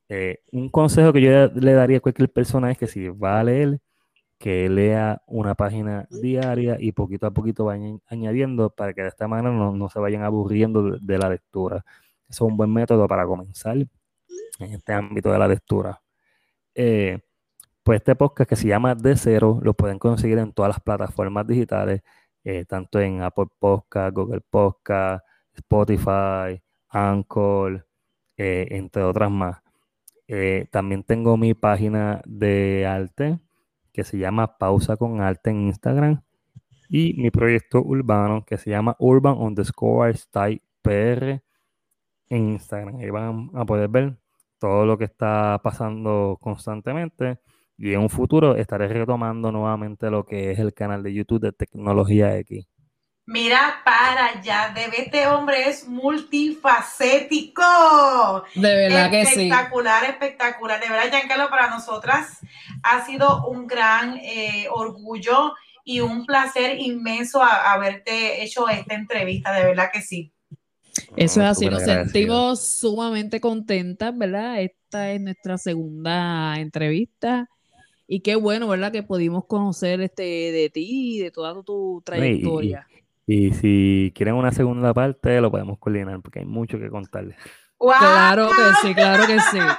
Eh, 0.09 0.41
un 0.51 0.69
consejo 0.69 1.13
que 1.13 1.21
yo 1.21 1.47
le 1.47 1.73
daría 1.73 1.97
a 1.97 2.01
cualquier 2.01 2.29
persona 2.29 2.71
es 2.71 2.77
que 2.77 2.87
si 2.87 3.07
va 3.09 3.39
a 3.39 3.43
leer, 3.43 3.79
que 4.43 4.67
lea 4.67 5.21
una 5.25 5.55
página 5.55 6.05
diaria 6.11 6.75
y 6.77 6.91
poquito 6.91 7.27
a 7.27 7.31
poquito 7.31 7.63
vayan 7.63 8.01
añadiendo 8.07 8.69
para 8.69 8.93
que 8.93 9.01
de 9.01 9.07
esta 9.07 9.25
manera 9.25 9.53
no, 9.53 9.89
se 9.89 9.99
vayan 9.99 10.23
aburriendo 10.23 10.97
de, 10.99 11.17
la 11.17 11.29
lectura. 11.29 11.85
Eso 12.27 12.45
es 12.45 12.51
un 12.51 12.57
buen 12.57 12.73
método 12.73 13.07
para 13.07 13.25
comenzar 13.25 13.77
en 13.77 13.87
este 14.73 14.91
ámbito 14.91 15.31
de 15.31 15.39
la 15.39 15.47
lectura. 15.47 16.01
Eh, 16.75 17.21
pues 17.83 18.01
este 18.01 18.15
podcast 18.17 18.49
que 18.49 18.57
se 18.57 18.67
llama 18.67 18.95
De 18.95 19.15
Cero 19.15 19.59
lo 19.63 19.73
pueden 19.75 19.97
conseguir 19.97 20.37
en 20.39 20.51
todas 20.51 20.71
las 20.71 20.81
plataformas 20.81 21.47
digitales, 21.47 22.01
eh, 22.43 22.65
tanto 22.65 22.99
en 22.99 23.21
Apple 23.21 23.47
Podcast, 23.57 24.13
Google 24.13 24.41
Podcast, 24.41 25.25
Spotify, 25.53 26.61
Anchor, 26.89 27.87
eh, 28.35 28.67
entre 28.71 29.03
otras 29.03 29.31
más. 29.31 29.61
también 30.71 31.03
tengo 31.03 31.37
mi 31.37 31.53
página 31.53 32.21
de 32.25 32.85
arte 32.85 33.39
que 33.93 34.03
se 34.03 34.17
llama 34.17 34.57
Pausa 34.57 34.97
con 34.97 35.21
Arte 35.21 35.51
en 35.51 35.67
Instagram 35.67 36.23
y 36.89 37.13
mi 37.15 37.31
proyecto 37.31 37.81
urbano 37.81 38.45
que 38.45 38.57
se 38.57 38.71
llama 38.71 38.95
Urban 38.99 39.37
underscore 39.37 40.13
Style 40.15 40.61
PR 40.81 41.41
en 42.29 42.49
Instagram. 42.49 42.97
Ahí 42.97 43.09
van 43.09 43.49
a 43.53 43.65
poder 43.65 43.87
ver 43.89 44.17
todo 44.59 44.85
lo 44.85 44.97
que 44.97 45.05
está 45.05 45.59
pasando 45.63 46.37
constantemente 46.41 47.39
y 47.77 47.93
en 47.93 48.01
un 48.01 48.09
futuro 48.09 48.55
estaré 48.55 48.87
retomando 48.87 49.51
nuevamente 49.51 50.09
lo 50.09 50.25
que 50.25 50.51
es 50.51 50.59
el 50.59 50.73
canal 50.73 51.03
de 51.03 51.13
YouTube 51.13 51.41
de 51.41 51.51
Tecnología 51.51 52.37
X. 52.39 52.67
Mira 53.25 53.81
para 53.85 54.27
allá, 54.27 54.73
de 54.75 54.89
este 54.97 55.27
hombre 55.27 55.69
es 55.69 55.87
multifacético. 55.87 57.63
De 58.53 58.75
verdad 58.75 59.09
que 59.09 59.25
sí. 59.25 59.43
Espectacular, 59.43 60.03
espectacular. 60.03 60.81
De 60.81 60.89
verdad, 60.89 61.09
Giancarlo, 61.09 61.49
para 61.49 61.69
nosotras 61.69 62.39
ha 62.83 63.05
sido 63.05 63.47
un 63.47 63.65
gran 63.65 64.17
eh, 64.17 64.67
orgullo 64.69 65.53
y 65.85 66.01
un 66.01 66.25
placer 66.25 66.79
inmenso 66.79 67.41
haberte 67.41 68.43
hecho 68.43 68.67
esta 68.67 68.93
entrevista, 68.93 69.53
de 69.53 69.65
verdad 69.65 69.89
que 69.91 70.01
sí. 70.01 70.33
Eso 71.15 71.41
es 71.41 71.47
así, 71.47 71.67
nos 71.67 71.83
sentimos 71.83 72.67
sumamente 72.67 73.39
contentas, 73.39 74.15
¿verdad? 74.17 74.61
Esta 74.61 75.11
es 75.11 75.21
nuestra 75.21 75.57
segunda 75.57 76.55
entrevista 76.59 77.49
y 78.07 78.19
qué 78.19 78.35
bueno, 78.35 78.67
¿verdad? 78.67 78.91
Que 78.91 79.01
pudimos 79.01 79.45
conocer 79.45 80.01
este 80.01 80.23
de 80.23 80.69
ti, 80.69 81.19
de 81.19 81.31
toda 81.31 81.63
tu 81.63 82.01
trayectoria. 82.05 82.87
Y 83.25 83.51
si 83.53 84.11
quieren 84.15 84.35
una 84.35 84.51
segunda 84.51 84.93
parte, 84.93 85.39
lo 85.39 85.51
podemos 85.51 85.79
coordinar 85.79 86.21
porque 86.21 86.39
hay 86.39 86.45
mucho 86.45 86.79
que 86.79 86.89
contarles. 86.89 87.37
Claro 87.77 88.49
que 88.49 88.87
sí, 88.87 88.93
claro 88.93 89.27
que 89.27 89.39
sí. 89.39 89.59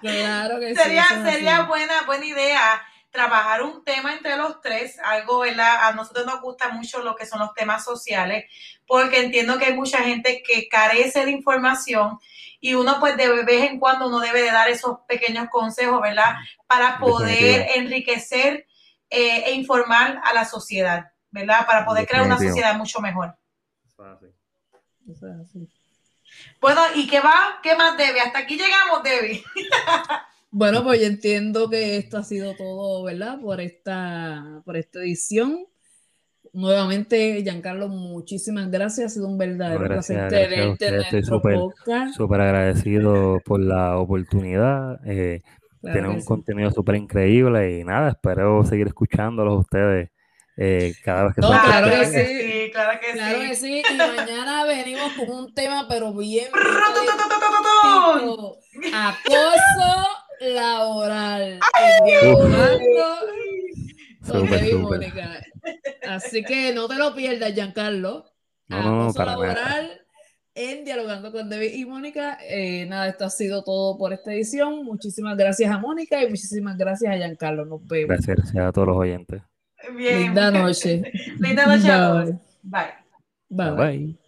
Claro 0.00 0.60
que 0.60 0.76
sería, 0.76 1.04
sí. 1.08 1.14
Sería 1.24 1.62
buena, 1.62 2.02
buena 2.06 2.24
idea 2.24 2.80
trabajar 3.10 3.62
un 3.62 3.84
tema 3.84 4.12
entre 4.12 4.36
los 4.36 4.60
tres, 4.60 4.98
algo, 5.02 5.40
¿verdad? 5.40 5.88
A 5.88 5.92
nosotros 5.92 6.26
nos 6.26 6.40
gusta 6.40 6.68
mucho 6.68 7.02
lo 7.02 7.16
que 7.16 7.26
son 7.26 7.40
los 7.40 7.54
temas 7.54 7.84
sociales, 7.84 8.44
porque 8.86 9.20
entiendo 9.20 9.58
que 9.58 9.66
hay 9.66 9.74
mucha 9.74 9.98
gente 9.98 10.42
que 10.46 10.68
carece 10.68 11.24
de 11.24 11.32
información 11.32 12.18
y 12.60 12.74
uno 12.74 12.98
pues 13.00 13.16
de 13.16 13.44
vez 13.44 13.70
en 13.70 13.78
cuando 13.78 14.08
uno 14.08 14.20
debe 14.20 14.42
de 14.42 14.52
dar 14.52 14.68
esos 14.68 14.98
pequeños 15.08 15.48
consejos, 15.50 16.00
¿verdad? 16.00 16.36
Para 16.66 16.98
poder 16.98 17.68
enriquecer 17.76 18.66
eh, 19.10 19.44
e 19.46 19.52
informar 19.52 20.20
a 20.24 20.32
la 20.32 20.44
sociedad. 20.44 21.12
¿Verdad? 21.30 21.66
Para 21.66 21.84
poder 21.84 22.06
crear 22.06 22.26
una 22.26 22.38
sociedad 22.38 22.76
mucho 22.76 23.00
mejor. 23.00 23.34
Bueno, 26.60 26.80
¿y 26.94 27.06
qué 27.06 27.20
va? 27.20 27.58
¿Qué 27.62 27.74
más, 27.76 27.96
debe? 27.96 28.20
Hasta 28.20 28.40
aquí 28.40 28.56
llegamos, 28.56 29.02
Debbie. 29.02 29.42
bueno, 30.50 30.82
pues 30.82 31.00
yo 31.00 31.06
entiendo 31.06 31.68
que 31.68 31.96
esto 31.96 32.18
ha 32.18 32.24
sido 32.24 32.54
todo, 32.54 33.04
¿verdad? 33.04 33.40
Por 33.40 33.60
esta, 33.60 34.62
por 34.64 34.76
esta 34.76 35.00
edición. 35.00 35.66
Nuevamente, 36.52 37.42
Giancarlo, 37.42 37.88
muchísimas 37.88 38.70
gracias. 38.70 39.12
Ha 39.12 39.14
sido 39.14 39.28
un 39.28 39.38
verdadero 39.38 39.86
placer 39.86 40.28
tenerte 40.28 40.88
en 40.88 40.96
nuestro 40.96 41.42
podcast. 41.42 42.14
Súper 42.14 42.40
agradecido 42.40 43.40
por 43.44 43.60
la 43.60 43.98
oportunidad. 43.98 45.00
Eh, 45.06 45.42
tienen 45.82 46.10
un 46.10 46.24
contenido 46.24 46.70
súper 46.70 46.96
increíble 46.96 47.78
y 47.78 47.84
nada, 47.84 48.10
espero 48.10 48.64
seguir 48.64 48.88
escuchándolos 48.88 49.60
ustedes 49.60 50.10
eh, 50.60 50.92
cada 51.04 51.24
vez 51.24 51.34
que 51.36 51.40
no, 51.40 51.48
claro 51.48 51.88
que 51.88 52.06
sí, 52.06 52.70
claro 52.72 53.00
que 53.00 53.12
claro 53.12 53.40
que 53.40 53.54
sí. 53.54 53.80
Y 53.88 53.96
mañana 53.96 54.64
venimos 54.64 55.12
con 55.12 55.30
un 55.30 55.54
tema, 55.54 55.86
pero 55.88 56.12
bien. 56.12 56.48
acoso 58.92 60.08
laboral. 60.40 61.60
Mónica. 64.80 65.40
Así 66.08 66.42
que 66.42 66.74
no 66.74 66.88
te 66.88 66.96
lo 66.96 67.14
pierdas, 67.14 67.54
Giancarlo. 67.54 68.24
No, 68.66 69.12
para 69.14 69.32
laboral 69.32 70.02
en 70.56 70.84
Dialogando 70.84 71.30
con 71.30 71.48
David 71.48 71.72
y 71.72 71.84
Mónica. 71.84 72.36
Eh, 72.42 72.84
nada, 72.86 73.06
esto 73.06 73.24
ha 73.24 73.30
sido 73.30 73.62
todo 73.62 73.96
por 73.96 74.12
esta 74.12 74.32
edición. 74.32 74.84
Muchísimas 74.84 75.36
gracias 75.36 75.70
a 75.70 75.78
Mónica 75.78 76.20
y 76.20 76.28
muchísimas 76.28 76.76
gracias 76.76 77.14
a 77.14 77.16
Giancarlo. 77.16 77.64
Nos 77.64 77.86
vemos. 77.86 78.26
Gracias, 78.26 78.56
a 78.56 78.72
todos 78.72 78.88
los 78.88 78.96
oyentes. 78.96 79.40
Bien. 79.96 80.18
Linda 80.20 80.50
noche. 80.50 81.02
Linda 81.38 81.66
noche. 81.66 82.38
Bye. 82.62 82.94
Bye. 83.50 83.70
bye. 83.76 84.18